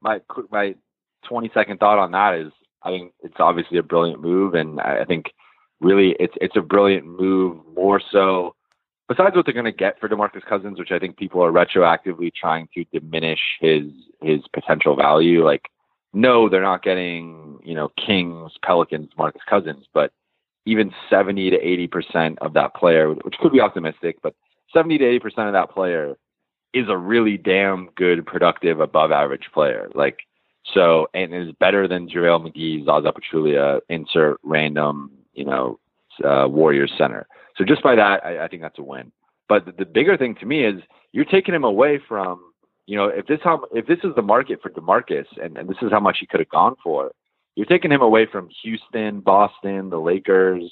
[0.01, 0.21] my
[0.51, 0.75] my
[1.27, 5.05] twenty second thought on that is, I think it's obviously a brilliant move, and I
[5.05, 5.27] think
[5.81, 7.59] really it's it's a brilliant move.
[7.77, 8.57] More so,
[9.09, 12.33] besides what they're going to get for Demarcus Cousins, which I think people are retroactively
[12.35, 13.85] trying to diminish his
[14.21, 15.45] his potential value.
[15.45, 15.63] Like
[16.13, 20.13] no, they're not getting, you know, Kings, Pelicans, Marcus Cousins, but
[20.67, 24.35] even 70 to 80% of that player, which could be optimistic, but
[24.73, 26.17] 70 to 80% of that player
[26.73, 29.89] is a really damn good, productive, above average player.
[29.95, 30.19] Like,
[30.75, 35.81] so, and is better than JaVale McGee, Zaza Pachulia, insert random, you know,
[36.25, 37.27] uh, Warriors center.
[37.57, 39.11] So just by that, I, I think that's a win.
[39.49, 40.81] But the, the bigger thing to me is
[41.13, 42.50] you're taking him away from
[42.91, 45.77] you know, if this how if this is the market for Demarcus, and, and this
[45.81, 47.13] is how much he could have gone for,
[47.55, 50.65] you're taking him away from Houston, Boston, the Lakers,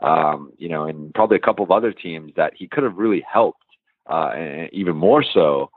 [0.00, 3.24] um, you know, and probably a couple of other teams that he could have really
[3.26, 3.64] helped,
[4.10, 5.70] uh, and even more so.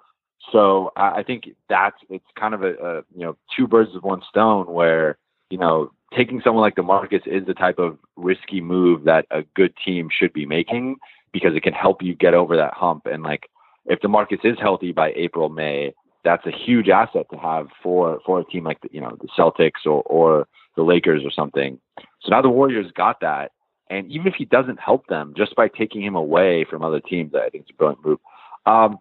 [0.52, 4.04] So I, I think that's it's kind of a, a you know two birds with
[4.04, 5.18] one stone where
[5.50, 9.74] you know taking someone like Demarcus is the type of risky move that a good
[9.86, 10.98] team should be making
[11.32, 13.50] because it can help you get over that hump and like
[13.88, 18.20] if the Demarcus is healthy by April, May, that's a huge asset to have for
[18.26, 21.80] for a team like the, you know the Celtics or or the Lakers or something.
[22.22, 23.52] So now the Warriors got that,
[23.90, 27.34] and even if he doesn't help them, just by taking him away from other teams,
[27.34, 28.20] I think it's a brilliant move.
[28.66, 28.98] Um,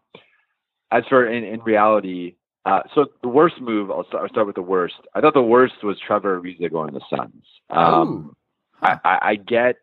[0.91, 4.57] as for in, in reality, uh, so the worst move, I'll start, I'll start, with
[4.57, 4.95] the worst.
[5.15, 7.45] I thought the worst was Trevor Ariza going to the Suns.
[7.71, 8.37] Um.
[8.83, 9.77] I, I, I get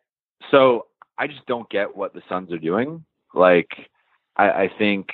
[0.51, 0.87] so
[1.17, 3.03] I just don't get what the Suns are doing.
[3.33, 3.69] Like
[4.35, 5.09] I, I think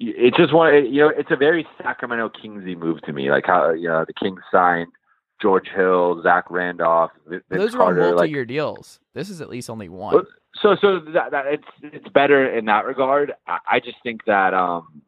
[0.00, 0.92] it's just one.
[0.92, 3.30] You know, it's a very Sacramento Kingsy move to me.
[3.30, 4.88] Like how you know the Kings signed
[5.40, 7.10] George Hill, Zach Randolph.
[7.26, 9.00] Vince Those Carter, are all multi-year like, deals.
[9.14, 10.24] This is at least only one.
[10.62, 13.32] So, so that, that it's it's better in that regard.
[13.46, 15.02] I, I just think that um,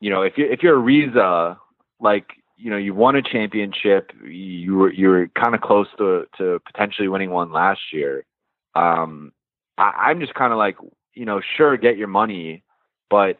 [0.00, 1.56] you know, if you if you're Ariza,
[2.00, 6.26] like you know, you won a championship, you were you were kind of close to
[6.38, 8.24] to potentially winning one last year.
[8.74, 9.32] Um,
[9.76, 10.76] I, I'm just kind of like,
[11.18, 12.62] you know, sure, get your money,
[13.10, 13.38] but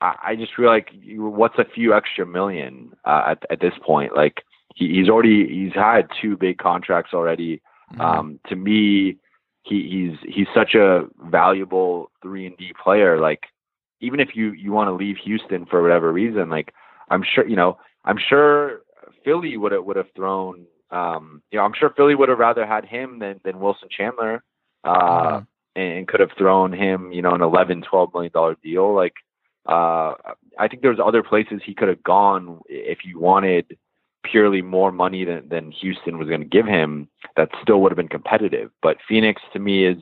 [0.00, 4.14] I, I just feel like what's a few extra million uh, at at this point?
[4.14, 7.60] Like he, he's already he's had two big contracts already.
[7.92, 8.00] Mm-hmm.
[8.00, 9.16] Um, to me,
[9.62, 13.18] he, he's he's such a valuable three and D player.
[13.20, 13.44] Like
[14.00, 16.72] even if you you want to leave Houston for whatever reason, like
[17.10, 18.82] I'm sure you know I'm sure
[19.24, 20.66] Philly would have would have thrown.
[20.92, 24.44] Um, you know, I'm sure Philly would have rather had him than than Wilson Chandler,
[24.84, 25.44] uh, mm-hmm.
[25.76, 28.94] And could have thrown him, you know, an 11, 12 million dollar deal.
[28.94, 29.14] Like,
[29.66, 30.14] uh,
[30.58, 33.76] I think there's other places he could have gone if you wanted
[34.24, 37.96] purely more money than, than Houston was going to give him, that still would have
[37.96, 38.70] been competitive.
[38.82, 39.98] But Phoenix to me is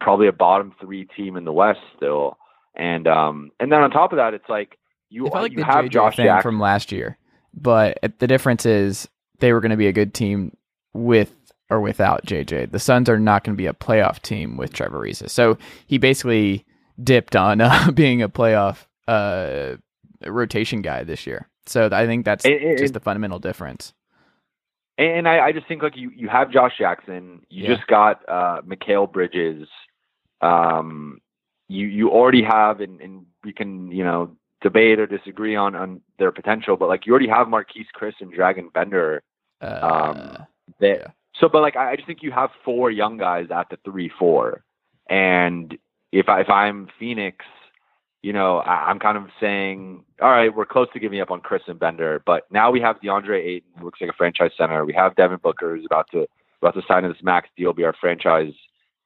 [0.00, 2.38] probably a bottom three team in the West still.
[2.74, 4.78] And um and then on top of that, it's like
[5.10, 7.18] you, like you have JJ Josh Jackson from last year,
[7.52, 9.06] but the difference is
[9.40, 10.56] they were going to be a good team
[10.94, 11.34] with
[11.72, 12.70] or without JJ.
[12.70, 15.30] The Suns are not going to be a playoff team with Trevor Ariza.
[15.30, 15.56] So
[15.86, 16.66] he basically
[17.02, 19.76] dipped on uh, being a playoff uh,
[20.26, 21.48] rotation guy this year.
[21.64, 23.94] So I think that's it, just the fundamental difference.
[24.98, 27.74] And I, I, just think like you, you have Josh Jackson, you yeah.
[27.74, 29.66] just got uh, Mikal Bridges,
[30.42, 31.20] um,
[31.68, 36.02] you you already have, and, and we can you know debate or disagree on on
[36.18, 39.22] their potential, but like you already have Marquese Chriss and Dragan Bender.
[39.62, 40.46] Uh, um,
[40.80, 41.06] that, yeah.
[41.42, 44.62] So, but like I just think you have four young guys at the three four,
[45.10, 45.76] and
[46.12, 47.44] if I if I'm Phoenix,
[48.22, 51.40] you know, I, am kind of saying, all right, we're close to giving up on
[51.40, 54.84] Chriss and Bender, but now we have DeAndre Ayton, who looks like a franchise center.
[54.84, 56.26] We have Devin Booker, who's about to
[56.62, 58.52] about to sign this max deal, be our franchise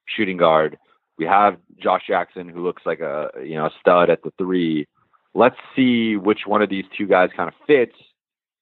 [0.05, 0.77] shooting guard.
[1.17, 4.87] We have Josh Jackson, who looks like a you know a stud at the three.
[5.33, 7.95] Let's see which one of these two guys kind of fits.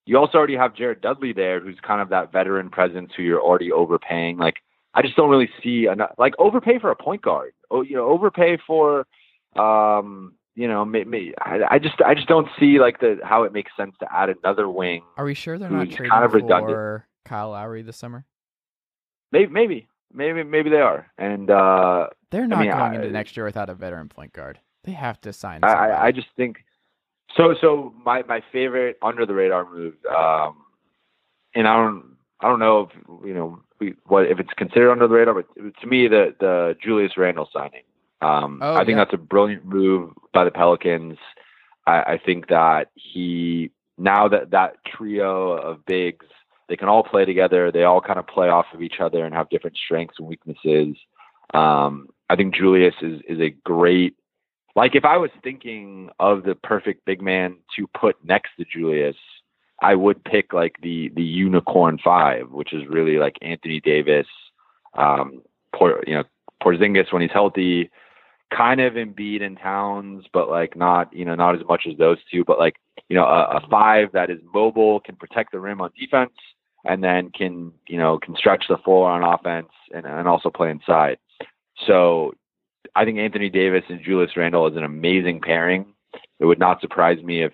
[0.06, 3.42] You also already have Jared Dudley there, who's kind of that veteran presence who you're
[3.42, 4.38] already overpaying.
[4.38, 4.58] Like
[4.94, 6.12] I just don't really see enough.
[6.18, 7.54] Like overpay for a point guard.
[7.72, 9.08] Oh, you know, overpay for
[9.56, 13.44] um, you know, me, may, I, I, just I just don't see like the how
[13.44, 15.04] it makes sense to add another wing.
[15.18, 18.26] Are we sure they're not trading kind of for Kyle Lowry this summer?
[19.32, 23.12] Maybe, maybe, maybe, maybe they are, and uh, they're not I mean, going I, into
[23.12, 24.60] next year without a veteran point guard.
[24.86, 25.64] They have to sign.
[25.64, 26.64] I, I just think
[27.36, 27.56] so.
[27.60, 30.58] So my my favorite under the radar move, um,
[31.54, 33.60] and I don't I don't know if you know
[34.06, 35.48] what if it's considered under the radar, but
[35.82, 37.84] to me the the Julius Randle signing.
[38.22, 39.04] Um, oh, I think yeah.
[39.04, 41.18] that's a brilliant move by the Pelicans.
[41.86, 46.26] I, I think that he now that that trio of bigs
[46.68, 47.72] they can all play together.
[47.72, 50.98] They all kind of play off of each other and have different strengths and weaknesses.
[51.54, 54.16] Um, I think Julius is is a great.
[54.76, 59.16] Like if I was thinking of the perfect big man to put next to Julius,
[59.82, 64.28] I would pick like the the unicorn five, which is really like Anthony Davis,
[64.94, 65.42] um,
[65.74, 66.24] Port, you know
[66.62, 67.90] Porzingis when he's healthy,
[68.56, 72.18] kind of Embiid and Towns, but like not you know not as much as those
[72.32, 72.44] two.
[72.46, 72.76] But like
[73.10, 76.34] you know a, a five that is mobile, can protect the rim on defense,
[76.86, 80.70] and then can you know can stretch the floor on offense and, and also play
[80.70, 81.18] inside.
[81.86, 82.34] So
[82.96, 85.86] I think Anthony Davis and Julius Randle is an amazing pairing.
[86.40, 87.54] It would not surprise me if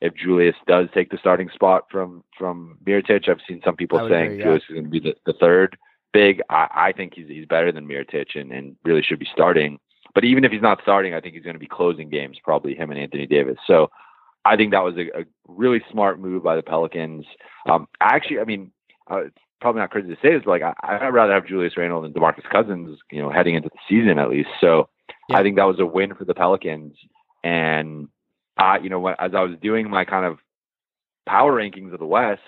[0.00, 3.28] if Julius does take the starting spot from from Mirotic.
[3.28, 4.44] I've seen some people saying agree, yeah.
[4.44, 5.76] Julius is going to be the, the third
[6.12, 6.40] big.
[6.50, 9.78] I, I think he's he's better than Mirotic and, and really should be starting.
[10.14, 12.74] But even if he's not starting, I think he's going to be closing games, probably
[12.74, 13.58] him and Anthony Davis.
[13.66, 13.90] So
[14.44, 17.26] I think that was a, a really smart move by the Pelicans.
[17.68, 18.72] Um, actually, I mean,
[19.10, 19.24] uh,
[19.60, 22.12] probably not crazy to say this, but like I, would rather have Julius Randle than
[22.12, 24.50] DeMarcus Cousins, you know, heading into the season at least.
[24.60, 24.88] So
[25.28, 25.38] yeah.
[25.38, 26.94] I think that was a win for the Pelicans.
[27.44, 28.08] And
[28.56, 30.38] I, you know, as I was doing my kind of
[31.26, 32.42] power rankings of the West,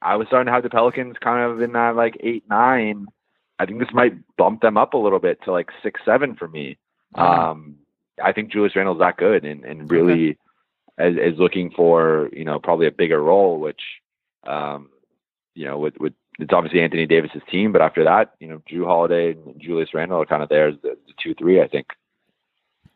[0.00, 3.06] I was starting to have the Pelicans kind of in that like eight, nine.
[3.58, 6.46] I think this might bump them up a little bit to like six, seven for
[6.46, 6.78] me.
[7.14, 7.76] Um,
[8.22, 10.36] I think Julius Randle's that good and, and really
[11.00, 11.10] okay.
[11.10, 13.80] is, is, looking for, you know, probably a bigger role, which,
[14.46, 14.90] um,
[15.54, 18.84] you know, with, with, it's obviously Anthony Davis's team, but after that, you know, Jrue
[18.84, 21.88] Holiday and Julius Randle are kind of there as the, the two, three, I think.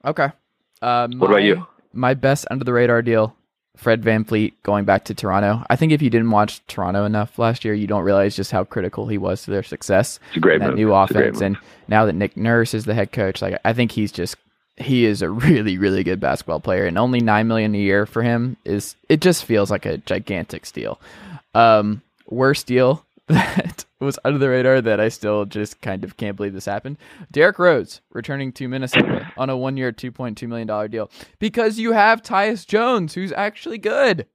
[0.05, 0.29] Okay.
[0.81, 1.67] Uh, my, what about you?
[1.93, 3.37] My best under the radar deal
[3.77, 5.65] Fred VanVleet going back to Toronto.
[5.71, 8.65] I think if you didn't watch Toronto enough last year, you don't realize just how
[8.65, 10.21] critical he was to their success.
[10.29, 10.77] It's a great that move.
[10.77, 11.41] new offense.
[11.41, 11.57] And
[11.89, 14.37] now that Nick Nurse is the head coach, like I think he's just
[14.77, 18.23] he is a really really good basketball player, and only nine million a year for
[18.23, 21.01] him is it just feels like a gigantic steal.
[21.55, 26.37] Um, worst deal that was under the radar that I still just kind of can't
[26.37, 26.99] believe this happened.
[27.31, 32.23] Derrick Rose returning to Minnesota on a one year, $2.2 million deal because you have
[32.23, 34.27] Tyus Jones, who's actually good.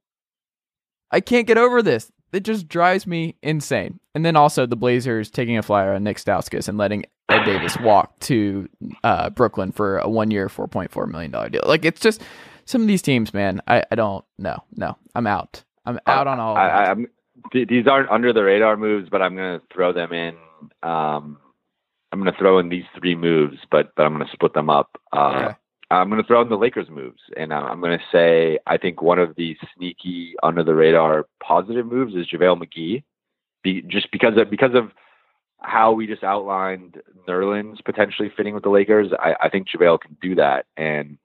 [1.10, 2.10] I can't get over this.
[2.32, 4.00] It just drives me insane.
[4.14, 7.78] And then also the Blazers taking a flyer on Nik Stauskas and letting Ed Davis
[7.80, 8.68] walk to
[9.04, 11.62] uh, Brooklyn for a one year, $4.4 million deal.
[11.64, 12.22] Like, it's just
[12.66, 13.62] some of these teams, man.
[13.66, 14.62] I, I don't know.
[14.76, 15.64] No, I'm out.
[15.86, 16.56] I'm out on all.
[16.56, 17.06] I, I'm
[17.52, 20.36] these aren't under the radar moves, but I'm going to throw them in.
[20.82, 21.38] Um,
[22.10, 24.70] I'm going to throw in these three moves, but but I'm going to split them
[24.70, 25.00] up.
[25.12, 25.54] Uh, okay.
[25.90, 29.00] I'm going to throw in the Lakers moves, and I'm going to say I think
[29.00, 33.02] one of the sneaky, under the radar, positive moves is JaVale McGee,
[33.62, 34.90] Be, just because of because of
[35.60, 39.12] how we just outlined Nerlens potentially fitting with the Lakers.
[39.18, 41.18] I, I think JaVale can do that, and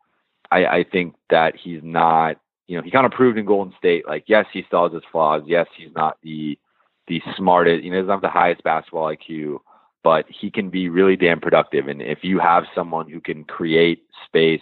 [0.52, 2.38] I, I think that he's not.
[2.74, 5.04] You know, he kind of proved in Golden State, like yes, he still has his
[5.12, 5.44] flaws.
[5.46, 6.58] Yes, he's not the
[7.08, 7.84] the smartest.
[7.84, 9.60] You know, he doesn't have the highest basketball IQ
[10.04, 11.88] but he can be really damn productive.
[11.88, 14.62] And if you have someone who can create space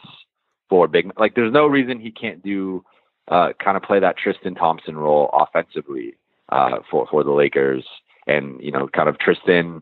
[0.70, 2.86] for big, like there's no reason he can't do
[3.28, 6.14] uh, kind of play that Tristan Thompson role offensively
[6.50, 7.86] uh, for for the Lakers.
[8.28, 9.82] And you know, kind of Tristan,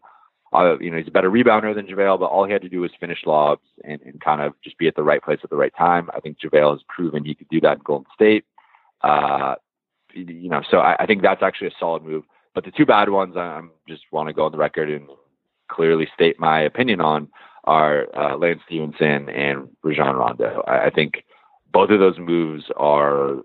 [0.53, 2.81] uh, you know, he's a better rebounder than JaVale, but all he had to do
[2.81, 5.55] was finish lobs and, and kind of just be at the right place at the
[5.55, 6.09] right time.
[6.13, 8.45] I think JaVale has proven he could do that in Golden State.
[9.01, 9.55] Uh,
[10.13, 12.23] you know, so I, I think that's actually a solid move.
[12.55, 15.07] But the two bad ones, I just want to go on the record and
[15.69, 17.29] clearly state my opinion on
[17.65, 20.63] are uh, Lance Stephenson and Rajon Rondo.
[20.67, 21.23] I, I think
[21.71, 23.43] both of those moves are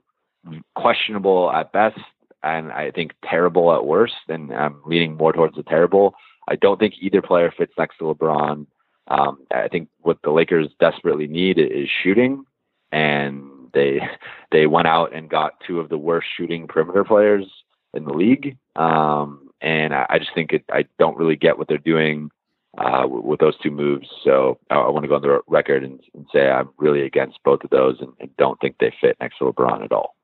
[0.75, 2.01] questionable at best,
[2.43, 4.15] and I think terrible at worst.
[4.29, 6.15] And I'm leaning more towards the terrible.
[6.49, 8.67] I don't think either player fits next to LeBron.
[9.09, 12.45] Um, I think what the Lakers desperately need is shooting,
[12.93, 14.01] and they
[14.53, 17.47] they went out and got two of the worst shooting perimeter players
[17.93, 18.57] in the league.
[18.77, 22.31] Um, and I, I just think it, I don't really get what they're doing
[22.77, 24.09] uh, with, with, those two moves.
[24.23, 27.39] So I, I want to go on the record and, and, say I'm really against
[27.45, 30.17] both of those and, and, don't think they fit next to LeBron at all.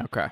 [0.00, 0.26] Okay,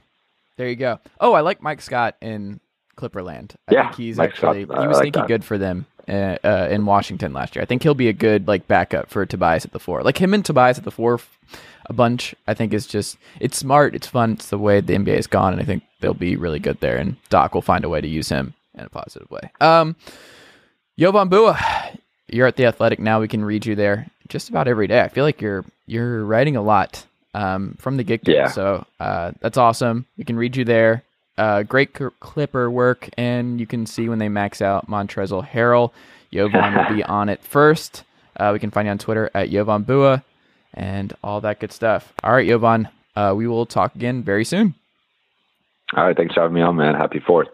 [0.57, 0.99] there you go.
[1.21, 2.61] Oh, I like Mike Scott in
[2.97, 3.55] Clipperland.
[3.69, 6.69] I yeah, think he's Mike actually Scott, he was like good for them uh, uh,
[6.71, 7.63] in Washington last year.
[7.63, 10.03] I think he'll be a good like backup for Tobias at the four.
[10.03, 11.21] Like him and Tobias at the four
[11.87, 12.35] a bunch.
[12.47, 15.53] I think is just it's smart, it's fun, it's the way the NBA has gone,
[15.53, 16.97] and I think they'll be really good there.
[16.97, 19.51] And Doc will find a way to use him in a positive way.
[19.61, 19.97] Um,
[20.99, 23.21] Jovan Buha, you're at the Athletic now.
[23.21, 25.01] We can read you there just about every day.
[25.01, 28.33] I feel like you're you're writing a lot um, from the get go.
[28.33, 28.49] Yeah.
[28.49, 30.07] So uh, that's awesome.
[30.17, 31.03] We can read you there.
[31.39, 35.93] Uh, great Clipper work, and you can see when they max out Montrezl Harrell.
[36.33, 38.05] Jovan will be on it first.
[38.37, 40.23] Uh, we can find you on Twitter at Jovan Buha
[40.75, 42.13] and all that good stuff.
[42.23, 44.75] All right, Jovan, uh, we will talk again very soon.
[45.95, 46.95] All right, thanks for having me on, man.
[46.95, 47.49] Happy Fourth.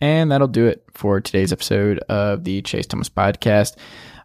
[0.00, 3.76] And that'll do it for today's episode of the Chase Thomas Podcast.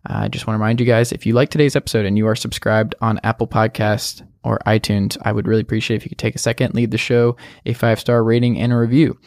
[0.08, 2.36] I just want to remind you guys if you like today's episode and you are
[2.36, 6.40] subscribed on Apple Podcast or iTunes, I would really appreciate if you could take a
[6.40, 7.36] second, leave the show
[7.66, 9.18] a five star rating and a review.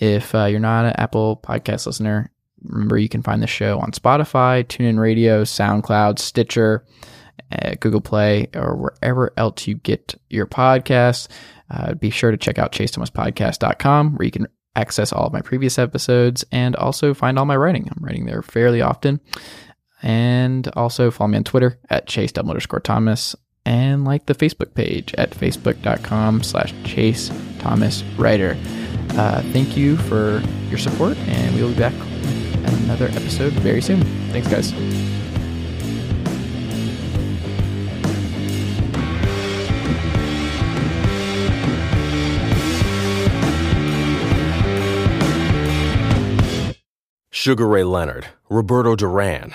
[0.00, 2.30] If uh, you're not an Apple Podcast listener,
[2.62, 6.84] remember you can find the show on Spotify, TuneIn Radio, SoundCloud, Stitcher,
[7.52, 11.28] uh, Google Play, or wherever else you get your podcasts.
[11.70, 14.46] Uh, be sure to check out chasethomaspodcast.com where you can
[14.76, 17.88] access all of my previous episodes and also find all my writing.
[17.90, 19.20] I'm writing there fairly often.
[20.02, 23.34] And also follow me on Twitter at chase underscore Thomas
[23.64, 28.56] and like the Facebook page at facebook.com slash chase Thomas writer.
[29.10, 33.80] Uh, thank you for your support, and we will be back at another episode very
[33.80, 34.02] soon.
[34.30, 34.72] Thanks, guys.
[47.30, 49.54] Sugar Ray Leonard, Roberto Duran,